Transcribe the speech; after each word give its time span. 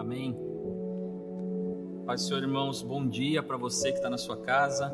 Amém. 0.00 0.34
Pai 2.06 2.16
Senhor, 2.16 2.42
irmãos, 2.42 2.80
bom 2.80 3.06
dia 3.06 3.42
para 3.42 3.58
você 3.58 3.90
que 3.90 3.98
está 3.98 4.08
na 4.08 4.16
sua 4.16 4.38
casa, 4.38 4.90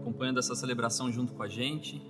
acompanhando 0.00 0.38
essa 0.38 0.54
celebração 0.54 1.12
junto 1.12 1.34
com 1.34 1.42
a 1.42 1.48
gente. 1.48 2.00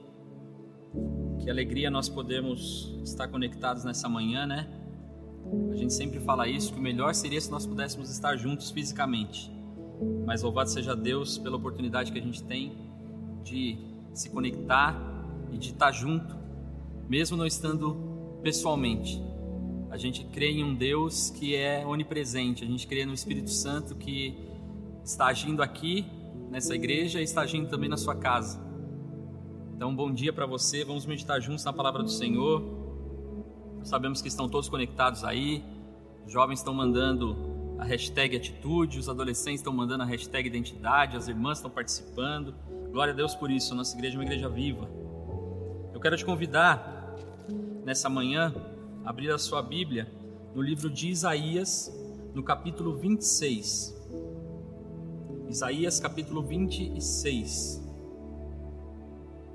Que 1.41 1.51
alegria 1.51 1.91
nós 1.91 2.09
podemos 2.09 2.97
estar 3.03 3.27
conectados 3.27 3.83
nessa 3.83 4.09
manhã, 4.09 4.47
né? 4.47 4.69
A 5.73 5.75
gente 5.75 5.93
sempre 5.93 6.21
fala 6.21 6.47
isso, 6.47 6.73
que 6.73 6.79
o 6.79 6.83
melhor 6.83 7.13
seria 7.13 7.41
se 7.41 7.51
nós 7.51 7.67
pudéssemos 7.67 8.09
estar 8.09 8.37
juntos 8.37 8.71
fisicamente. 8.71 9.51
Mas 10.25 10.45
louvado 10.45 10.71
seja 10.71 10.95
Deus 10.95 11.39
pela 11.39 11.57
oportunidade 11.57 12.13
que 12.13 12.21
a 12.21 12.23
gente 12.23 12.41
tem 12.45 12.79
de 13.43 13.79
se 14.15 14.31
conectar 14.31 14.97
e 15.51 15.59
de 15.59 15.71
estar 15.71 15.91
junto, 15.91 16.37
mesmo 17.09 17.37
não 17.37 17.47
estando 17.47 18.39
pessoalmente. 18.45 19.32
A 19.93 19.99
gente 19.99 20.25
crê 20.25 20.51
em 20.53 20.65
um 20.65 20.75
Deus 20.75 21.29
que 21.29 21.55
é 21.55 21.85
onipresente, 21.85 22.65
a 22.65 22.67
gente 22.67 22.87
crê 22.87 23.05
no 23.05 23.13
Espírito 23.13 23.51
Santo 23.51 23.95
que 23.95 24.35
está 25.05 25.27
agindo 25.27 25.63
aqui 25.63 26.07
nessa 26.51 26.75
igreja 26.75 27.21
e 27.21 27.25
está 27.25 27.43
agindo 27.43 27.69
também 27.69 27.91
na 27.91 27.99
sua 27.99 28.17
casa. 28.17 28.59
Então, 29.77 29.95
bom 29.95 30.11
dia 30.11 30.33
para 30.33 30.47
você. 30.47 30.83
Vamos 30.83 31.05
meditar 31.05 31.43
juntos 31.43 31.63
na 31.63 31.75
palavra 31.75 32.03
do 32.03 32.09
Senhor. 32.09 32.65
Sabemos 33.83 34.23
que 34.23 34.29
estão 34.29 34.49
todos 34.49 34.67
conectados 34.67 35.25
aí. 35.25 35.63
Os 36.25 36.33
jovens 36.33 36.61
estão 36.61 36.73
mandando 36.73 37.77
a 37.79 37.85
hashtag 37.85 38.35
atitude, 38.35 38.99
os 38.99 39.11
adolescentes 39.11 39.61
estão 39.61 39.75
mandando 39.75 40.05
a 40.05 40.07
hashtag 40.07 40.49
identidade, 40.49 41.19
as 41.19 41.29
irmãs 41.29 41.59
estão 41.59 41.71
participando. 41.71 42.55
Glória 42.91 43.13
a 43.13 43.17
Deus 43.17 43.35
por 43.35 43.51
isso. 43.51 43.75
Nossa 43.75 43.95
igreja 43.95 44.17
é 44.17 44.19
uma 44.19 44.25
igreja 44.25 44.49
viva. 44.49 44.89
Eu 45.93 46.01
quero 46.01 46.17
te 46.17 46.25
convidar 46.25 47.15
nessa 47.85 48.09
manhã 48.09 48.55
abrir 49.05 49.31
a 49.31 49.39
sua 49.39 49.63
Bíblia 49.63 50.11
no 50.55 50.63
livro 50.63 50.89
de 50.89 51.09
Isaías, 51.09 51.93
no 52.35 52.43
capítulo 52.43 52.97
26. 52.97 54.01
Isaías, 55.49 55.99
capítulo 55.99 56.43
26. 56.43 57.83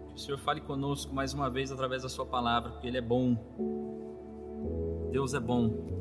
Que 0.10 0.16
o 0.16 0.18
Senhor 0.18 0.38
fale 0.40 0.62
conosco 0.62 1.14
mais 1.14 1.34
uma 1.34 1.50
vez 1.50 1.72
através 1.72 2.04
da 2.04 2.10
Sua 2.10 2.26
palavra, 2.26 2.72
porque 2.72 2.88
Ele 2.88 2.98
é 2.98 3.02
bom. 3.02 3.38
Deus 5.12 5.34
é 5.34 5.40
bom. 5.40 5.98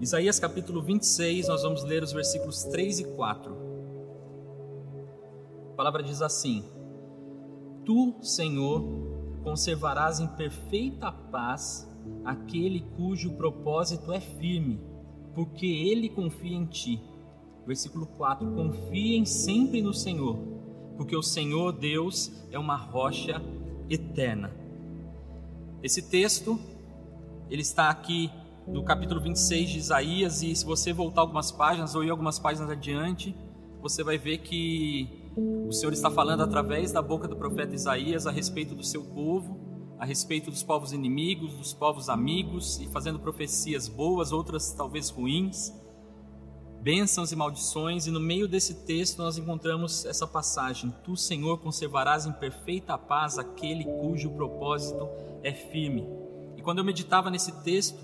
Isaías 0.00 0.40
capítulo 0.40 0.82
26, 0.82 1.46
nós 1.46 1.62
vamos 1.62 1.84
ler 1.84 2.02
os 2.02 2.12
versículos 2.12 2.64
3 2.64 3.00
e 3.00 3.04
4. 3.14 3.56
A 5.72 5.74
palavra 5.76 6.02
diz 6.02 6.20
assim: 6.20 6.64
Tu, 7.84 8.14
Senhor, 8.20 9.21
conservarás 9.42 10.20
em 10.20 10.26
perfeita 10.26 11.10
paz 11.12 11.88
aquele 12.24 12.80
cujo 12.96 13.32
propósito 13.32 14.12
é 14.12 14.20
firme, 14.20 14.80
porque 15.34 15.66
ele 15.66 16.08
confia 16.08 16.56
em 16.56 16.66
ti. 16.66 17.00
Versículo 17.66 18.06
4: 18.06 18.50
Confiem 18.52 19.24
sempre 19.24 19.82
no 19.82 19.92
Senhor, 19.92 20.36
porque 20.96 21.16
o 21.16 21.22
Senhor 21.22 21.72
Deus 21.72 22.32
é 22.50 22.58
uma 22.58 22.76
rocha 22.76 23.40
eterna. 23.88 24.50
Esse 25.82 26.02
texto 26.02 26.58
ele 27.50 27.62
está 27.62 27.90
aqui 27.90 28.30
no 28.66 28.84
capítulo 28.84 29.20
26 29.20 29.70
de 29.70 29.78
Isaías 29.78 30.42
e 30.42 30.54
se 30.54 30.64
você 30.64 30.92
voltar 30.92 31.22
algumas 31.22 31.50
páginas 31.50 31.94
ou 31.94 32.04
ir 32.04 32.10
algumas 32.10 32.38
páginas 32.38 32.70
adiante, 32.70 33.34
você 33.80 34.04
vai 34.04 34.16
ver 34.16 34.38
que 34.38 35.21
o 35.36 35.72
Senhor 35.72 35.92
está 35.92 36.10
falando 36.10 36.42
através 36.42 36.92
da 36.92 37.00
boca 37.00 37.26
do 37.26 37.36
profeta 37.36 37.74
Isaías 37.74 38.26
a 38.26 38.30
respeito 38.30 38.74
do 38.74 38.84
seu 38.84 39.02
povo, 39.02 39.58
a 39.98 40.04
respeito 40.04 40.50
dos 40.50 40.62
povos 40.62 40.92
inimigos, 40.92 41.54
dos 41.54 41.72
povos 41.72 42.08
amigos 42.08 42.78
e 42.80 42.86
fazendo 42.88 43.18
profecias 43.18 43.88
boas, 43.88 44.32
outras 44.32 44.72
talvez 44.72 45.08
ruins, 45.08 45.72
bênçãos 46.82 47.32
e 47.32 47.36
maldições, 47.36 48.06
e 48.06 48.10
no 48.10 48.20
meio 48.20 48.48
desse 48.48 48.84
texto 48.84 49.18
nós 49.18 49.38
encontramos 49.38 50.04
essa 50.04 50.26
passagem: 50.26 50.92
Tu, 51.04 51.16
Senhor, 51.16 51.58
conservarás 51.58 52.26
em 52.26 52.32
perfeita 52.32 52.98
paz 52.98 53.38
aquele 53.38 53.84
cujo 53.84 54.30
propósito 54.30 55.08
é 55.42 55.52
firme. 55.52 56.06
E 56.56 56.62
quando 56.62 56.78
eu 56.78 56.84
meditava 56.84 57.30
nesse 57.30 57.52
texto, 57.62 57.98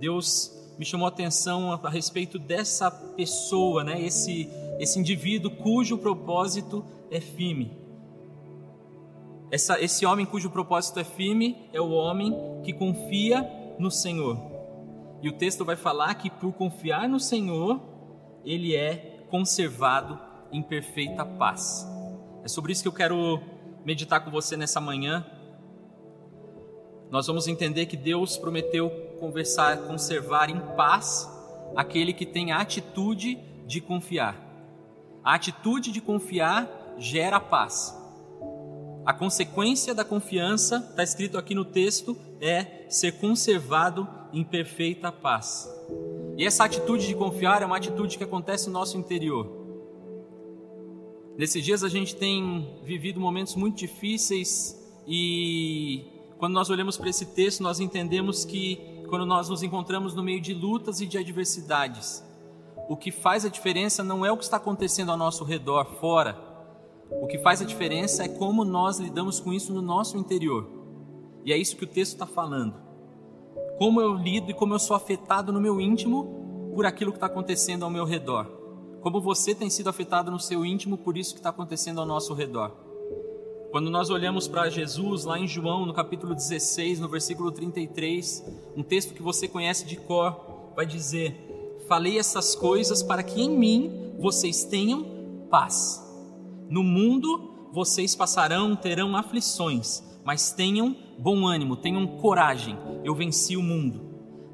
Deus 0.00 0.63
me 0.78 0.84
chamou 0.84 1.06
a 1.06 1.08
atenção 1.08 1.72
a, 1.72 1.90
respeito 1.90 2.38
dessa 2.38 2.90
pessoa, 2.90 3.84
né? 3.84 4.00
esse, 4.00 4.48
esse 4.78 4.98
indivíduo 4.98 5.50
cujo 5.50 5.98
propósito 5.98 6.84
é 7.10 7.20
firme. 7.20 7.70
Essa, 9.50 9.80
esse 9.80 10.04
homem 10.04 10.26
cujo 10.26 10.50
propósito 10.50 10.98
é 10.98 11.04
firme 11.04 11.68
é 11.72 11.80
o 11.80 11.90
homem 11.90 12.34
que 12.64 12.72
confia 12.72 13.48
no 13.78 13.90
Senhor. 13.90 14.36
E 15.22 15.28
o 15.28 15.32
texto 15.32 15.64
vai 15.64 15.76
falar 15.76 16.14
que 16.14 16.28
por 16.28 16.52
confiar 16.52 17.08
no 17.08 17.20
Senhor, 17.20 17.80
ele 18.44 18.74
é 18.74 19.24
conservado 19.30 20.18
em 20.52 20.62
perfeita 20.62 21.24
paz. 21.24 21.88
É 22.42 22.48
sobre 22.48 22.72
isso 22.72 22.82
que 22.82 22.88
eu 22.88 22.92
quero 22.92 23.40
meditar 23.84 24.24
com 24.24 24.30
você 24.30 24.56
nessa 24.56 24.80
manhã. 24.80 25.24
Nós 27.10 27.26
vamos 27.26 27.46
entender 27.46 27.86
que 27.86 27.96
Deus 27.96 28.36
prometeu 28.36 28.90
conversar, 29.20 29.78
conservar 29.86 30.50
em 30.50 30.60
paz 30.76 31.30
aquele 31.76 32.12
que 32.12 32.26
tem 32.26 32.52
a 32.52 32.58
atitude 32.60 33.38
de 33.66 33.80
confiar. 33.80 34.40
A 35.22 35.34
atitude 35.34 35.90
de 35.90 36.00
confiar 36.00 36.68
gera 36.98 37.40
paz. 37.40 37.96
A 39.04 39.12
consequência 39.12 39.94
da 39.94 40.04
confiança, 40.04 40.86
está 40.90 41.02
escrito 41.02 41.36
aqui 41.36 41.54
no 41.54 41.64
texto, 41.64 42.16
é 42.40 42.86
ser 42.88 43.12
conservado 43.12 44.08
em 44.32 44.42
perfeita 44.42 45.12
paz. 45.12 45.68
E 46.36 46.44
essa 46.44 46.64
atitude 46.64 47.06
de 47.06 47.14
confiar 47.14 47.62
é 47.62 47.66
uma 47.66 47.76
atitude 47.76 48.16
que 48.16 48.24
acontece 48.24 48.66
no 48.66 48.72
nosso 48.72 48.96
interior. 48.96 49.64
Nesses 51.36 51.64
dias 51.64 51.82
a 51.82 51.88
gente 51.88 52.16
tem 52.16 52.80
vivido 52.82 53.20
momentos 53.20 53.56
muito 53.56 53.76
difíceis 53.76 54.80
e 55.06 56.13
quando 56.44 56.52
nós 56.52 56.68
olhamos 56.68 56.98
para 56.98 57.08
esse 57.08 57.24
texto, 57.24 57.62
nós 57.62 57.80
entendemos 57.80 58.44
que 58.44 59.02
quando 59.08 59.24
nós 59.24 59.48
nos 59.48 59.62
encontramos 59.62 60.12
no 60.14 60.22
meio 60.22 60.42
de 60.42 60.52
lutas 60.52 61.00
e 61.00 61.06
de 61.06 61.16
adversidades, 61.16 62.22
o 62.86 62.98
que 62.98 63.10
faz 63.10 63.46
a 63.46 63.48
diferença 63.48 64.04
não 64.04 64.26
é 64.26 64.30
o 64.30 64.36
que 64.36 64.44
está 64.44 64.58
acontecendo 64.58 65.10
ao 65.10 65.16
nosso 65.16 65.42
redor, 65.42 65.86
fora. 65.98 66.36
O 67.10 67.26
que 67.26 67.38
faz 67.38 67.62
a 67.62 67.64
diferença 67.64 68.24
é 68.24 68.28
como 68.28 68.62
nós 68.62 68.98
lidamos 68.98 69.40
com 69.40 69.54
isso 69.54 69.72
no 69.72 69.80
nosso 69.80 70.18
interior. 70.18 70.68
E 71.46 71.50
é 71.50 71.56
isso 71.56 71.78
que 71.78 71.84
o 71.84 71.88
texto 71.88 72.12
está 72.12 72.26
falando. 72.26 72.74
Como 73.78 73.98
eu 73.98 74.12
lido 74.12 74.50
e 74.50 74.54
como 74.54 74.74
eu 74.74 74.78
sou 74.78 74.94
afetado 74.94 75.50
no 75.50 75.62
meu 75.62 75.80
íntimo 75.80 76.72
por 76.74 76.84
aquilo 76.84 77.10
que 77.10 77.16
está 77.16 77.26
acontecendo 77.26 77.86
ao 77.86 77.90
meu 77.90 78.04
redor. 78.04 78.44
Como 79.00 79.18
você 79.18 79.54
tem 79.54 79.70
sido 79.70 79.88
afetado 79.88 80.30
no 80.30 80.38
seu 80.38 80.62
íntimo 80.62 80.98
por 80.98 81.16
isso 81.16 81.32
que 81.32 81.40
está 81.40 81.48
acontecendo 81.48 82.02
ao 82.02 82.06
nosso 82.06 82.34
redor. 82.34 82.83
Quando 83.74 83.90
nós 83.90 84.08
olhamos 84.08 84.46
para 84.46 84.70
Jesus 84.70 85.24
lá 85.24 85.36
em 85.36 85.48
João, 85.48 85.84
no 85.84 85.92
capítulo 85.92 86.32
16, 86.32 87.00
no 87.00 87.08
versículo 87.08 87.50
33, 87.50 88.44
um 88.76 88.84
texto 88.84 89.12
que 89.12 89.20
você 89.20 89.48
conhece 89.48 89.84
de 89.84 89.96
cor, 89.96 90.70
vai 90.76 90.86
dizer: 90.86 91.82
Falei 91.88 92.16
essas 92.16 92.54
coisas 92.54 93.02
para 93.02 93.20
que 93.24 93.42
em 93.42 93.50
mim 93.50 94.14
vocês 94.20 94.62
tenham 94.62 95.48
paz. 95.50 96.00
No 96.70 96.84
mundo 96.84 97.68
vocês 97.72 98.14
passarão, 98.14 98.76
terão 98.76 99.16
aflições, 99.16 100.04
mas 100.24 100.52
tenham 100.52 100.96
bom 101.18 101.44
ânimo, 101.44 101.74
tenham 101.74 102.06
coragem. 102.06 102.78
Eu 103.02 103.12
venci 103.12 103.56
o 103.56 103.62
mundo. 103.62 104.02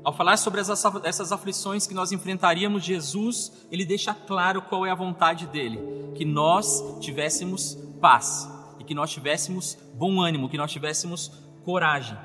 Ao 0.03 0.15
falar 0.15 0.39
sobre 0.39 0.63
essas 0.63 1.31
aflições 1.31 1.87
que 1.87 1.93
nós 1.93 2.11
enfrentaríamos, 2.11 2.83
Jesus, 2.83 3.53
ele 3.71 3.85
deixa 3.85 4.15
claro 4.15 4.63
qual 4.63 4.87
é 4.87 4.91
a 4.91 4.95
vontade 4.95 5.47
dele: 5.47 5.79
que 6.15 6.25
nós 6.25 6.83
tivéssemos 7.01 7.77
paz 8.01 8.60
que 8.91 8.95
nós 8.95 9.13
tivéssemos 9.13 9.79
bom 9.95 10.21
ânimo, 10.21 10.49
que 10.49 10.57
nós 10.57 10.73
tivéssemos 10.73 11.31
coragem. 11.65 12.19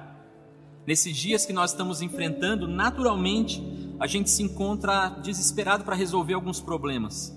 Nesses 0.87 1.15
dias 1.15 1.45
que 1.45 1.53
nós 1.53 1.69
estamos 1.69 2.01
enfrentando, 2.01 2.67
naturalmente, 2.67 3.61
a 3.99 4.07
gente 4.07 4.31
se 4.31 4.41
encontra 4.41 5.09
desesperado 5.09 5.83
para 5.83 5.95
resolver 5.95 6.33
alguns 6.33 6.59
problemas. 6.59 7.31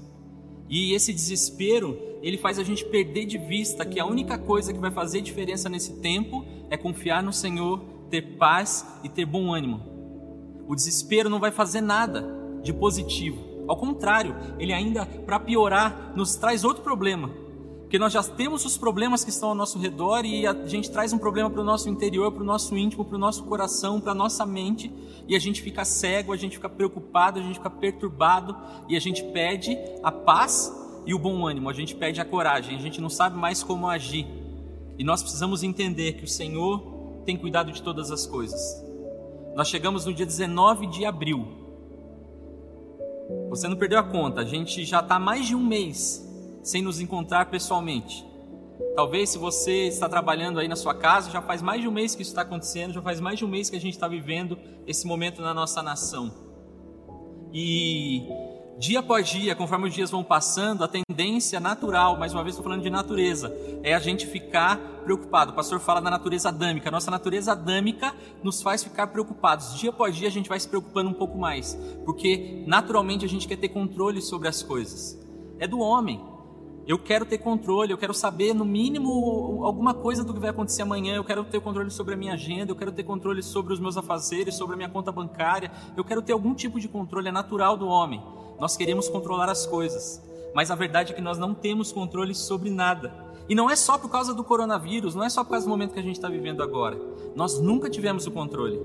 E 0.67 0.94
esse 0.94 1.12
desespero, 1.12 1.99
ele 2.23 2.38
faz 2.38 2.58
a 2.58 2.64
gente 2.64 2.87
perder 2.87 3.26
de 3.26 3.37
vista 3.37 3.85
que 3.85 4.00
a 4.00 4.06
única 4.06 4.38
coisa 4.38 4.73
que 4.73 4.81
vai 4.81 4.91
fazer 4.91 5.20
diferença 5.20 5.69
nesse 5.69 6.00
tempo 6.00 6.47
é 6.70 6.79
confiar 6.79 7.23
no 7.23 7.31
Senhor, 7.31 7.81
ter 8.08 8.38
paz 8.38 8.87
e 9.05 9.11
ter 9.11 9.26
bom 9.26 9.53
ânimo. 9.53 9.82
O 10.67 10.75
desespero 10.75 11.29
não 11.29 11.38
vai 11.38 11.50
fazer 11.50 11.82
nada 11.82 12.25
de 12.62 12.73
positivo. 12.73 13.44
Ao 13.69 13.76
contrário, 13.76 14.35
ele 14.58 14.73
ainda, 14.73 15.05
para 15.05 15.38
piorar, 15.38 16.14
nos 16.17 16.35
traz 16.35 16.64
outro 16.64 16.82
problema, 16.82 17.31
porque 17.88 17.99
nós 17.99 18.12
já 18.12 18.23
temos 18.23 18.67
os 18.67 18.76
problemas 18.76 19.25
que 19.25 19.31
estão 19.31 19.49
ao 19.49 19.55
nosso 19.55 19.79
redor 19.79 20.26
e 20.26 20.46
a 20.46 20.52
gente 20.67 20.90
traz 20.90 21.11
um 21.14 21.17
problema 21.17 21.49
para 21.49 21.62
o 21.62 21.64
nosso 21.64 21.88
interior, 21.88 22.31
para 22.31 22.43
o 22.43 22.44
nosso 22.44 22.76
íntimo, 22.76 23.02
para 23.02 23.17
o 23.17 23.19
nosso 23.19 23.44
coração, 23.44 23.99
para 23.99 24.12
a 24.12 24.14
nossa 24.14 24.44
mente, 24.44 24.93
e 25.26 25.35
a 25.35 25.38
gente 25.38 25.62
fica 25.62 25.87
cego, 25.87 26.35
a 26.35 26.37
gente 26.37 26.56
fica 26.56 26.69
preocupado, 26.69 27.40
a 27.40 27.43
gente 27.43 27.55
fica 27.55 27.70
perturbado, 27.70 28.55
e 28.90 28.94
a 28.94 29.00
gente 29.00 29.25
pede 29.25 29.75
a 30.02 30.12
paz 30.12 30.70
e 31.06 31.14
o 31.14 31.19
bom 31.19 31.46
ânimo, 31.46 31.70
a 31.70 31.73
gente 31.73 31.94
pede 31.94 32.20
a 32.20 32.26
coragem, 32.26 32.76
a 32.76 32.79
gente 32.79 33.00
não 33.00 33.08
sabe 33.08 33.38
mais 33.38 33.62
como 33.62 33.88
agir. 33.88 34.26
E 34.99 35.02
nós 35.02 35.23
precisamos 35.23 35.62
entender 35.62 36.12
que 36.12 36.25
o 36.25 36.29
Senhor 36.29 37.23
tem 37.25 37.38
cuidado 37.38 37.73
de 37.73 37.82
todas 37.82 38.11
as 38.11 38.26
coisas. 38.26 38.84
Nós 39.56 39.67
chegamos 39.67 40.05
no 40.05 40.12
dia 40.12 40.26
19 40.26 40.88
de 40.88 41.06
abril. 41.06 41.49
Você 43.49 43.67
não 43.67 43.79
perdeu 43.79 43.99
a 43.99 44.02
conta, 44.02 44.43
a 44.43 44.44
gente 44.44 44.84
já 44.84 45.00
está 45.00 45.19
mais 45.19 45.46
de 45.46 45.55
um 45.55 45.64
mês 45.64 46.28
sem 46.69 46.82
nos 46.82 47.00
encontrar 47.00 47.47
pessoalmente. 47.47 48.26
Talvez 48.94 49.31
se 49.31 49.38
você 49.38 49.88
está 49.88 50.09
trabalhando 50.09 50.61
aí 50.61 50.69
na 50.69 50.76
sua 50.76 50.94
casa, 50.94 51.31
já 51.31 51.41
faz 51.41 51.62
mais 51.62 51.81
de 51.81 51.88
um 51.88 51.91
mês 51.91 52.15
que 52.15 52.23
isso 52.23 52.31
está 52.31 52.43
acontecendo, 52.43 52.93
já 52.93 53.03
faz 53.03 53.20
mais 53.20 53.38
de 53.38 53.44
um 53.44 53.49
mês 53.49 53.70
que 53.70 53.76
a 53.76 53.81
gente 53.81 53.94
está 53.94 54.06
vivendo 54.06 54.59
esse 54.87 55.06
momento 55.06 55.41
na 55.41 55.55
nossa 55.55 55.82
nação. 55.82 56.32
E 57.53 58.23
dia 58.79 59.00
após 59.00 59.29
dia, 59.29 59.55
conforme 59.55 59.88
os 59.88 59.94
dias 59.94 60.11
vão 60.11 60.23
passando, 60.23 60.85
a 60.85 60.88
tendência 60.88 61.59
natural, 61.59 62.19
mais 62.19 62.35
uma 62.35 62.43
vez 62.43 62.55
estou 62.55 62.65
falando 62.65 62.82
de 62.82 62.91
natureza, 62.91 63.53
é 63.82 63.94
a 63.94 63.99
gente 63.99 64.26
ficar 64.26 64.79
preocupado. 65.05 65.53
O 65.53 65.55
pastor 65.55 65.81
fala 65.81 66.00
da 66.00 66.11
natureza 66.11 66.50
adâmica. 66.50 66.88
A 66.88 66.93
nossa 66.93 67.11
natureza 67.11 67.53
adâmica 67.53 68.15
nos 68.43 68.61
faz 68.61 68.85
ficar 68.85 69.06
preocupados. 69.06 69.79
Dia 69.79 69.91
após 69.91 70.15
dia 70.15 70.29
a 70.29 70.31
gente 70.31 70.49
vai 70.49 70.61
se 70.61 70.69
preocupando 70.69 71.09
um 71.09 71.15
pouco 71.15 71.38
mais, 71.38 71.79
porque 72.05 72.62
naturalmente 72.67 73.25
a 73.25 73.29
gente 73.29 73.49
quer 73.49 73.56
ter 73.56 73.70
controle 73.70 74.20
sobre 74.20 74.49
as 74.49 74.62
coisas. 74.62 75.19
É 75.59 75.67
do 75.67 75.81
homem. 75.81 76.38
Eu 76.88 76.99
quero 76.99 77.26
ter 77.26 77.37
controle, 77.37 77.93
eu 77.93 77.99
quero 77.99 78.14
saber 78.14 78.55
no 78.55 78.64
mínimo 78.64 79.62
alguma 79.62 79.93
coisa 79.93 80.25
do 80.25 80.32
que 80.32 80.40
vai 80.40 80.49
acontecer 80.49 80.81
amanhã, 80.81 81.17
eu 81.17 81.23
quero 81.23 81.44
ter 81.44 81.61
controle 81.61 81.90
sobre 81.90 82.14
a 82.14 82.17
minha 82.17 82.32
agenda, 82.32 82.73
eu 82.73 82.76
quero 82.76 82.90
ter 82.90 83.02
controle 83.02 83.43
sobre 83.43 83.75
os 83.75 83.79
meus 83.79 83.99
afazeres, 83.99 84.55
sobre 84.55 84.73
a 84.73 84.76
minha 84.79 84.88
conta 84.88 85.12
bancária, 85.12 85.70
eu 85.94 86.02
quero 86.02 86.23
ter 86.23 86.32
algum 86.32 86.55
tipo 86.55 86.81
de 86.81 86.88
controle, 86.88 87.29
é 87.29 87.31
natural 87.31 87.76
do 87.76 87.87
homem. 87.87 88.23
Nós 88.58 88.75
queremos 88.75 89.06
controlar 89.06 89.50
as 89.50 89.67
coisas, 89.67 90.25
mas 90.55 90.70
a 90.70 90.75
verdade 90.75 91.12
é 91.12 91.14
que 91.14 91.20
nós 91.20 91.37
não 91.37 91.52
temos 91.52 91.93
controle 91.93 92.35
sobre 92.35 92.70
nada. 92.70 93.12
E 93.50 93.55
não 93.55 93.69
é 93.69 93.76
só 93.76 93.99
por 93.99 94.11
causa 94.11 94.32
do 94.32 94.43
coronavírus, 94.43 95.14
não 95.14 95.25
é 95.25 95.29
só 95.29 95.44
por 95.44 95.50
causa 95.50 95.67
do 95.67 95.69
momento 95.69 95.93
que 95.93 96.00
a 96.00 96.02
gente 96.02 96.17
está 96.17 96.31
vivendo 96.31 96.62
agora. 96.62 96.99
Nós 97.37 97.61
nunca 97.61 97.91
tivemos 97.91 98.26
o 98.26 98.31
controle. 98.31 98.81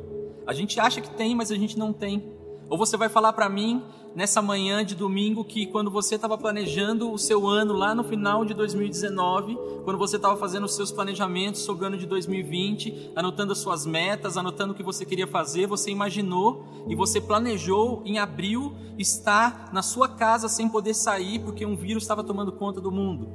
A 0.46 0.54
gente 0.54 0.78
acha 0.78 1.00
que 1.00 1.10
tem, 1.10 1.34
mas 1.34 1.54
a 1.54 1.56
gente 1.56 1.80
não 1.80 1.94
tem. 1.94 2.22
Ou 2.70 2.78
você 2.78 2.98
vai 2.98 3.10
falar 3.10 3.34
para 3.34 3.50
mim 3.50 3.84
nessa 4.16 4.42
manhã 4.42 4.86
de 4.86 4.96
domingo 4.96 5.44
que 5.44 5.66
quando 5.66 5.90
você 5.90 6.16
estava 6.16 6.38
planejando 6.38 7.12
o 7.12 7.18
seu 7.18 7.48
ano 7.48 7.74
lá 7.74 7.96
no 7.96 8.04
final 8.04 8.46
de 8.46 8.54
2019, 8.54 9.58
quando 9.84 9.98
você 9.98 10.18
estava 10.18 10.38
fazendo 10.38 10.66
os 10.66 10.76
seus 10.76 10.92
planejamentos 10.92 11.62
sobre 11.62 11.84
o 11.84 11.88
ano 11.88 11.98
de 11.98 12.06
2020, 12.06 13.12
anotando 13.16 13.52
as 13.52 13.58
suas 13.58 13.86
metas, 13.86 14.38
anotando 14.38 14.74
o 14.74 14.76
que 14.76 14.84
você 14.84 15.06
queria 15.06 15.28
fazer, 15.28 15.68
você 15.68 15.92
imaginou 15.92 16.66
e 16.88 16.96
você 16.96 17.20
planejou 17.20 18.02
em 18.06 18.20
abril 18.20 18.74
estar 18.98 19.70
na 19.74 19.82
sua 19.82 20.08
casa 20.08 20.48
sem 20.48 20.70
poder 20.70 20.94
sair 20.94 21.40
porque 21.40 21.66
um 21.66 21.76
vírus 21.76 22.04
estava 22.04 22.24
tomando 22.24 22.52
conta 22.52 22.80
do 22.80 22.92
mundo. 22.92 23.30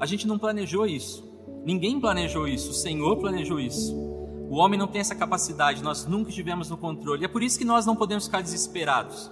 A 0.00 0.06
gente 0.06 0.26
não 0.26 0.38
planejou 0.38 0.86
isso. 0.86 1.32
Ninguém 1.64 2.00
planejou 2.00 2.46
isso, 2.46 2.70
o 2.70 2.74
Senhor 2.74 3.16
planejou 3.16 3.58
isso. 3.58 4.13
O 4.48 4.56
homem 4.56 4.78
não 4.78 4.86
tem 4.86 5.00
essa 5.00 5.14
capacidade, 5.14 5.82
nós 5.82 6.06
nunca 6.06 6.28
estivemos 6.28 6.68
no 6.68 6.76
controle. 6.76 7.24
É 7.24 7.28
por 7.28 7.42
isso 7.42 7.58
que 7.58 7.64
nós 7.64 7.86
não 7.86 7.96
podemos 7.96 8.26
ficar 8.26 8.42
desesperados. 8.42 9.30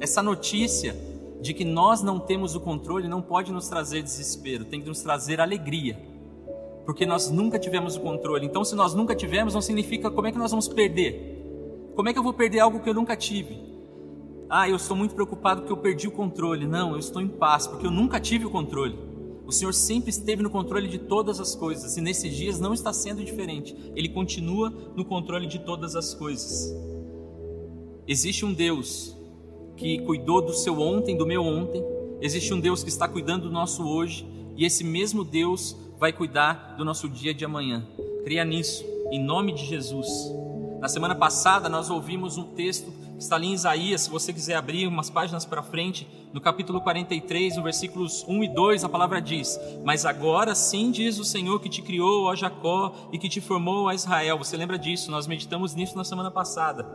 Essa 0.00 0.22
notícia 0.22 0.96
de 1.40 1.54
que 1.54 1.64
nós 1.64 2.02
não 2.02 2.18
temos 2.18 2.54
o 2.54 2.60
controle 2.60 3.08
não 3.08 3.22
pode 3.22 3.52
nos 3.52 3.68
trazer 3.68 4.02
desespero, 4.02 4.64
tem 4.64 4.80
que 4.80 4.88
nos 4.88 5.00
trazer 5.00 5.40
alegria. 5.40 5.98
Porque 6.84 7.06
nós 7.06 7.30
nunca 7.30 7.58
tivemos 7.58 7.96
o 7.96 8.00
controle. 8.00 8.46
Então, 8.46 8.64
se 8.64 8.74
nós 8.74 8.94
nunca 8.94 9.14
tivemos, 9.14 9.54
não 9.54 9.60
significa 9.60 10.10
como 10.10 10.26
é 10.26 10.32
que 10.32 10.38
nós 10.38 10.50
vamos 10.50 10.68
perder. 10.68 11.92
Como 11.94 12.08
é 12.08 12.12
que 12.12 12.18
eu 12.18 12.22
vou 12.22 12.32
perder 12.32 12.60
algo 12.60 12.80
que 12.80 12.88
eu 12.88 12.94
nunca 12.94 13.16
tive? 13.16 13.58
Ah, 14.48 14.68
eu 14.68 14.76
estou 14.76 14.96
muito 14.96 15.14
preocupado 15.14 15.60
porque 15.60 15.72
eu 15.72 15.76
perdi 15.76 16.08
o 16.08 16.10
controle. 16.10 16.66
Não, 16.66 16.92
eu 16.92 16.98
estou 16.98 17.22
em 17.22 17.28
paz 17.28 17.66
porque 17.66 17.86
eu 17.86 17.90
nunca 17.90 18.18
tive 18.18 18.46
o 18.46 18.50
controle. 18.50 19.09
O 19.50 19.52
Senhor 19.52 19.74
sempre 19.74 20.10
esteve 20.10 20.44
no 20.44 20.48
controle 20.48 20.86
de 20.86 20.96
todas 20.96 21.40
as 21.40 21.56
coisas 21.56 21.96
e 21.96 22.00
nesses 22.00 22.36
dias 22.36 22.60
não 22.60 22.72
está 22.72 22.92
sendo 22.92 23.24
diferente. 23.24 23.74
Ele 23.96 24.08
continua 24.08 24.70
no 24.94 25.04
controle 25.04 25.44
de 25.44 25.58
todas 25.58 25.96
as 25.96 26.14
coisas. 26.14 26.72
Existe 28.06 28.46
um 28.46 28.52
Deus 28.52 29.12
que 29.76 30.02
cuidou 30.02 30.40
do 30.40 30.54
seu 30.54 30.78
ontem, 30.78 31.16
do 31.16 31.26
meu 31.26 31.42
ontem. 31.42 31.82
Existe 32.20 32.54
um 32.54 32.60
Deus 32.60 32.84
que 32.84 32.90
está 32.90 33.08
cuidando 33.08 33.48
do 33.48 33.50
nosso 33.50 33.82
hoje 33.82 34.24
e 34.56 34.64
esse 34.64 34.84
mesmo 34.84 35.24
Deus 35.24 35.76
vai 35.98 36.12
cuidar 36.12 36.76
do 36.76 36.84
nosso 36.84 37.08
dia 37.08 37.34
de 37.34 37.44
amanhã. 37.44 37.84
Creia 38.22 38.44
nisso, 38.44 38.84
em 39.10 39.20
nome 39.20 39.52
de 39.52 39.66
Jesus. 39.66 40.08
Na 40.80 40.88
semana 40.88 41.14
passada 41.14 41.68
nós 41.68 41.90
ouvimos 41.90 42.38
um 42.38 42.54
texto 42.54 42.90
que 42.90 43.22
está 43.22 43.36
ali 43.36 43.48
em 43.48 43.52
Isaías, 43.52 44.00
se 44.00 44.10
você 44.10 44.32
quiser 44.32 44.54
abrir 44.54 44.86
umas 44.86 45.10
páginas 45.10 45.44
para 45.44 45.62
frente, 45.62 46.08
no 46.32 46.40
capítulo 46.40 46.80
43, 46.80 47.58
no 47.58 47.62
versículos 47.62 48.24
1 48.26 48.44
e 48.44 48.48
2, 48.48 48.84
a 48.84 48.88
palavra 48.88 49.20
diz: 49.20 49.60
Mas 49.84 50.06
agora 50.06 50.54
sim 50.54 50.90
diz 50.90 51.18
o 51.18 51.24
Senhor 51.24 51.60
que 51.60 51.68
te 51.68 51.82
criou, 51.82 52.24
ó 52.24 52.34
Jacó, 52.34 52.94
e 53.12 53.18
que 53.18 53.28
te 53.28 53.42
formou, 53.42 53.84
ó 53.84 53.92
Israel. 53.92 54.38
Você 54.38 54.56
lembra 54.56 54.78
disso? 54.78 55.10
Nós 55.10 55.26
meditamos 55.26 55.74
nisso 55.74 55.98
na 55.98 56.04
semana 56.04 56.30
passada. 56.30 56.86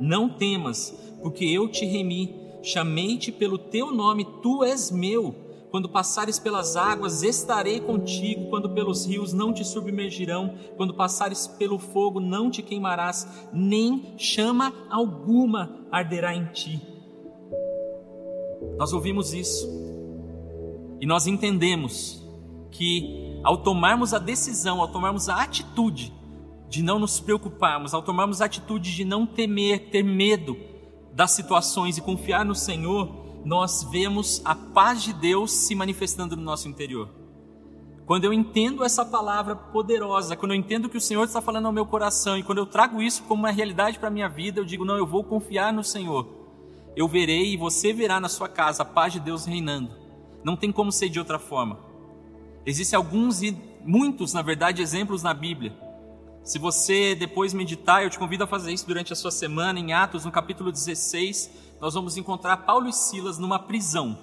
Não 0.00 0.26
temas, 0.26 0.94
porque 1.20 1.44
eu 1.44 1.68
te 1.68 1.84
remi, 1.84 2.34
chamei-te 2.62 3.30
pelo 3.30 3.58
teu 3.58 3.92
nome, 3.92 4.26
tu 4.42 4.64
és 4.64 4.90
meu. 4.90 5.43
Quando 5.74 5.88
passares 5.88 6.38
pelas 6.38 6.76
águas, 6.76 7.24
estarei 7.24 7.80
contigo. 7.80 8.48
Quando 8.48 8.70
pelos 8.70 9.04
rios, 9.04 9.32
não 9.32 9.52
te 9.52 9.64
submergirão. 9.64 10.54
Quando 10.76 10.94
passares 10.94 11.48
pelo 11.48 11.80
fogo, 11.80 12.20
não 12.20 12.48
te 12.48 12.62
queimarás, 12.62 13.26
nem 13.52 14.14
chama 14.16 14.72
alguma 14.88 15.84
arderá 15.90 16.32
em 16.32 16.44
ti. 16.52 16.80
Nós 18.78 18.92
ouvimos 18.92 19.34
isso 19.34 19.68
e 21.00 21.06
nós 21.06 21.26
entendemos 21.26 22.22
que 22.70 23.40
ao 23.42 23.56
tomarmos 23.56 24.14
a 24.14 24.20
decisão, 24.20 24.80
ao 24.80 24.86
tomarmos 24.86 25.28
a 25.28 25.42
atitude 25.42 26.12
de 26.68 26.84
não 26.84 27.00
nos 27.00 27.18
preocuparmos, 27.18 27.92
ao 27.92 28.00
tomarmos 28.00 28.40
a 28.40 28.44
atitude 28.44 28.94
de 28.94 29.04
não 29.04 29.26
temer, 29.26 29.90
ter 29.90 30.04
medo 30.04 30.56
das 31.12 31.32
situações 31.32 31.98
e 31.98 32.00
confiar 32.00 32.44
no 32.44 32.54
Senhor, 32.54 33.23
nós 33.44 33.84
vemos 33.84 34.40
a 34.44 34.54
paz 34.54 35.02
de 35.02 35.12
Deus 35.12 35.52
se 35.52 35.74
manifestando 35.74 36.34
no 36.34 36.42
nosso 36.42 36.68
interior. 36.68 37.10
Quando 38.06 38.24
eu 38.24 38.32
entendo 38.32 38.84
essa 38.84 39.04
palavra 39.04 39.56
poderosa, 39.56 40.36
quando 40.36 40.52
eu 40.52 40.58
entendo 40.58 40.88
que 40.88 40.96
o 40.96 41.00
Senhor 41.00 41.24
está 41.24 41.40
falando 41.40 41.66
ao 41.66 41.72
meu 41.72 41.86
coração 41.86 42.36
e 42.36 42.42
quando 42.42 42.58
eu 42.58 42.66
trago 42.66 43.00
isso 43.00 43.22
como 43.24 43.42
uma 43.42 43.50
realidade 43.50 43.98
para 43.98 44.08
a 44.08 44.10
minha 44.10 44.28
vida, 44.28 44.60
eu 44.60 44.64
digo: 44.64 44.84
não, 44.84 44.96
eu 44.96 45.06
vou 45.06 45.24
confiar 45.24 45.72
no 45.72 45.82
Senhor. 45.82 46.26
Eu 46.96 47.08
verei 47.08 47.52
e 47.52 47.56
você 47.56 47.92
verá 47.92 48.20
na 48.20 48.28
sua 48.28 48.48
casa 48.48 48.82
a 48.82 48.86
paz 48.86 49.12
de 49.12 49.20
Deus 49.20 49.44
reinando. 49.46 49.90
Não 50.44 50.56
tem 50.56 50.70
como 50.70 50.92
ser 50.92 51.08
de 51.08 51.18
outra 51.18 51.38
forma. 51.38 51.78
Existem 52.66 52.96
alguns 52.96 53.42
e 53.42 53.56
muitos, 53.84 54.32
na 54.32 54.42
verdade, 54.42 54.82
exemplos 54.82 55.22
na 55.22 55.34
Bíblia. 55.34 55.76
Se 56.44 56.58
você 56.58 57.14
depois 57.14 57.54
meditar, 57.54 58.04
eu 58.04 58.10
te 58.10 58.18
convido 58.18 58.44
a 58.44 58.46
fazer 58.46 58.70
isso 58.70 58.86
durante 58.86 59.14
a 59.14 59.16
sua 59.16 59.30
semana, 59.30 59.80
em 59.80 59.94
Atos, 59.94 60.26
no 60.26 60.30
capítulo 60.30 60.70
16, 60.70 61.50
nós 61.80 61.94
vamos 61.94 62.18
encontrar 62.18 62.58
Paulo 62.58 62.86
e 62.86 62.92
Silas 62.92 63.38
numa 63.38 63.58
prisão. 63.58 64.18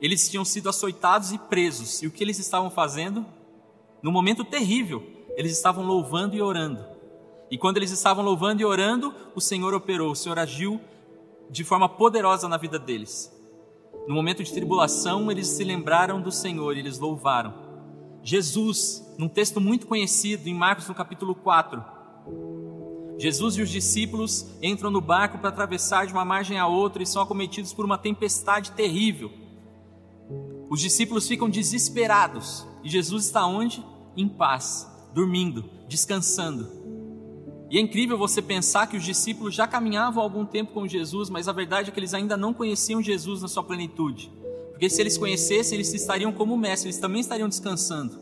Eles 0.00 0.30
tinham 0.30 0.46
sido 0.46 0.70
açoitados 0.70 1.30
e 1.30 1.36
presos, 1.36 2.02
e 2.02 2.06
o 2.06 2.10
que 2.10 2.24
eles 2.24 2.38
estavam 2.38 2.70
fazendo? 2.70 3.26
No 4.02 4.10
momento 4.10 4.46
terrível, 4.46 5.06
eles 5.36 5.52
estavam 5.52 5.84
louvando 5.84 6.34
e 6.34 6.40
orando. 6.40 6.82
E 7.50 7.58
quando 7.58 7.76
eles 7.76 7.90
estavam 7.90 8.24
louvando 8.24 8.62
e 8.62 8.64
orando, 8.64 9.14
o 9.34 9.42
Senhor 9.42 9.74
operou, 9.74 10.12
o 10.12 10.16
Senhor 10.16 10.38
agiu 10.38 10.80
de 11.50 11.64
forma 11.64 11.86
poderosa 11.86 12.48
na 12.48 12.56
vida 12.56 12.78
deles. 12.78 13.30
No 14.08 14.14
momento 14.14 14.42
de 14.42 14.54
tribulação, 14.54 15.30
eles 15.30 15.48
se 15.48 15.64
lembraram 15.64 16.18
do 16.18 16.32
Senhor 16.32 16.74
e 16.74 16.80
eles 16.80 16.98
louvaram. 16.98 17.69
Jesus, 18.22 19.04
num 19.18 19.28
texto 19.28 19.60
muito 19.60 19.86
conhecido 19.86 20.48
em 20.48 20.54
Marcos 20.54 20.88
no 20.88 20.94
capítulo 20.94 21.34
4, 21.34 21.82
Jesus 23.18 23.56
e 23.56 23.62
os 23.62 23.68
discípulos 23.68 24.46
entram 24.62 24.90
no 24.90 25.00
barco 25.00 25.38
para 25.38 25.50
atravessar 25.50 26.06
de 26.06 26.12
uma 26.12 26.24
margem 26.24 26.58
a 26.58 26.66
outra 26.66 27.02
e 27.02 27.06
são 27.06 27.20
acometidos 27.20 27.72
por 27.72 27.84
uma 27.84 27.98
tempestade 27.98 28.72
terrível. 28.72 29.30
Os 30.70 30.80
discípulos 30.80 31.28
ficam 31.28 31.50
desesperados 31.50 32.66
e 32.82 32.88
Jesus 32.88 33.26
está 33.26 33.44
onde? 33.44 33.84
Em 34.16 34.28
paz, 34.28 34.90
dormindo, 35.12 35.68
descansando. 35.88 36.80
E 37.70 37.78
é 37.78 37.80
incrível 37.80 38.18
você 38.18 38.40
pensar 38.40 38.86
que 38.86 38.96
os 38.96 39.04
discípulos 39.04 39.54
já 39.54 39.66
caminhavam 39.66 40.22
algum 40.22 40.44
tempo 40.44 40.72
com 40.72 40.88
Jesus, 40.88 41.30
mas 41.30 41.46
a 41.46 41.52
verdade 41.52 41.90
é 41.90 41.92
que 41.92 42.00
eles 42.00 42.14
ainda 42.14 42.36
não 42.36 42.52
conheciam 42.52 43.02
Jesus 43.02 43.42
na 43.42 43.48
sua 43.48 43.62
plenitude. 43.62 44.32
Porque 44.80 44.88
se 44.88 45.02
eles 45.02 45.18
conhecessem, 45.18 45.76
eles 45.76 45.92
estariam 45.92 46.32
como 46.32 46.56
mestre, 46.56 46.88
eles 46.88 46.96
também 46.96 47.20
estariam 47.20 47.50
descansando. 47.50 48.18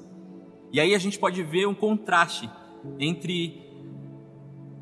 E 0.73 0.81
aí 0.81 0.93
a 0.93 0.99
gente 0.99 1.17
pode 1.17 1.41
ver 1.45 1.69
um 1.69 1.75
contraste 1.75 2.51
entre 2.99 3.63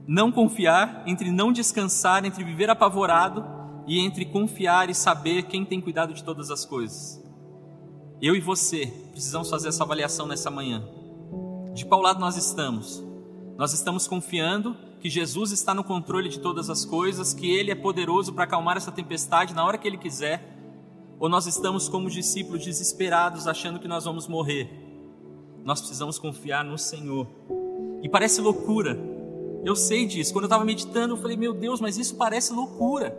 não 0.06 0.32
confiar, 0.32 1.02
entre 1.06 1.30
não 1.30 1.52
descansar, 1.52 2.24
entre 2.24 2.42
viver 2.42 2.70
apavorado 2.70 3.44
e 3.86 4.00
entre 4.00 4.24
confiar 4.24 4.88
e 4.88 4.94
saber 4.94 5.42
quem 5.42 5.66
tem 5.66 5.78
cuidado 5.78 6.14
de 6.14 6.24
todas 6.24 6.50
as 6.50 6.64
coisas. 6.64 7.22
Eu 8.22 8.34
e 8.34 8.40
você 8.40 8.86
precisamos 9.10 9.50
fazer 9.50 9.68
essa 9.68 9.84
avaliação 9.84 10.26
nessa 10.26 10.50
manhã. 10.50 10.82
De 11.74 11.84
qual 11.84 12.00
lado 12.00 12.18
nós 12.18 12.38
estamos? 12.38 13.04
Nós 13.58 13.74
estamos 13.74 14.08
confiando 14.08 14.74
que 14.98 15.10
Jesus 15.10 15.52
está 15.52 15.74
no 15.74 15.84
controle 15.84 16.30
de 16.30 16.40
todas 16.40 16.70
as 16.70 16.86
coisas, 16.86 17.34
que 17.34 17.54
Ele 17.54 17.70
é 17.70 17.74
poderoso 17.74 18.32
para 18.32 18.44
acalmar 18.44 18.78
essa 18.78 18.90
tempestade 18.90 19.52
na 19.52 19.62
hora 19.62 19.76
que 19.76 19.86
Ele 19.86 19.98
quiser? 19.98 20.55
Ou 21.18 21.28
nós 21.28 21.46
estamos 21.46 21.88
como 21.88 22.10
discípulos 22.10 22.64
desesperados, 22.64 23.46
achando 23.46 23.78
que 23.78 23.88
nós 23.88 24.04
vamos 24.04 24.28
morrer? 24.28 24.68
Nós 25.64 25.80
precisamos 25.80 26.18
confiar 26.18 26.64
no 26.64 26.76
Senhor. 26.76 27.26
E 28.02 28.08
parece 28.08 28.40
loucura, 28.40 28.98
Eu 29.64 29.74
sei 29.74 30.06
disso. 30.06 30.32
Quando 30.32 30.44
eu 30.44 30.46
estava 30.46 30.64
meditando, 30.64 31.14
eu 31.14 31.16
falei, 31.16 31.36
meu 31.36 31.52
Deus, 31.52 31.80
mas 31.80 31.98
isso 31.98 32.14
parece 32.14 32.52
loucura. 32.52 33.18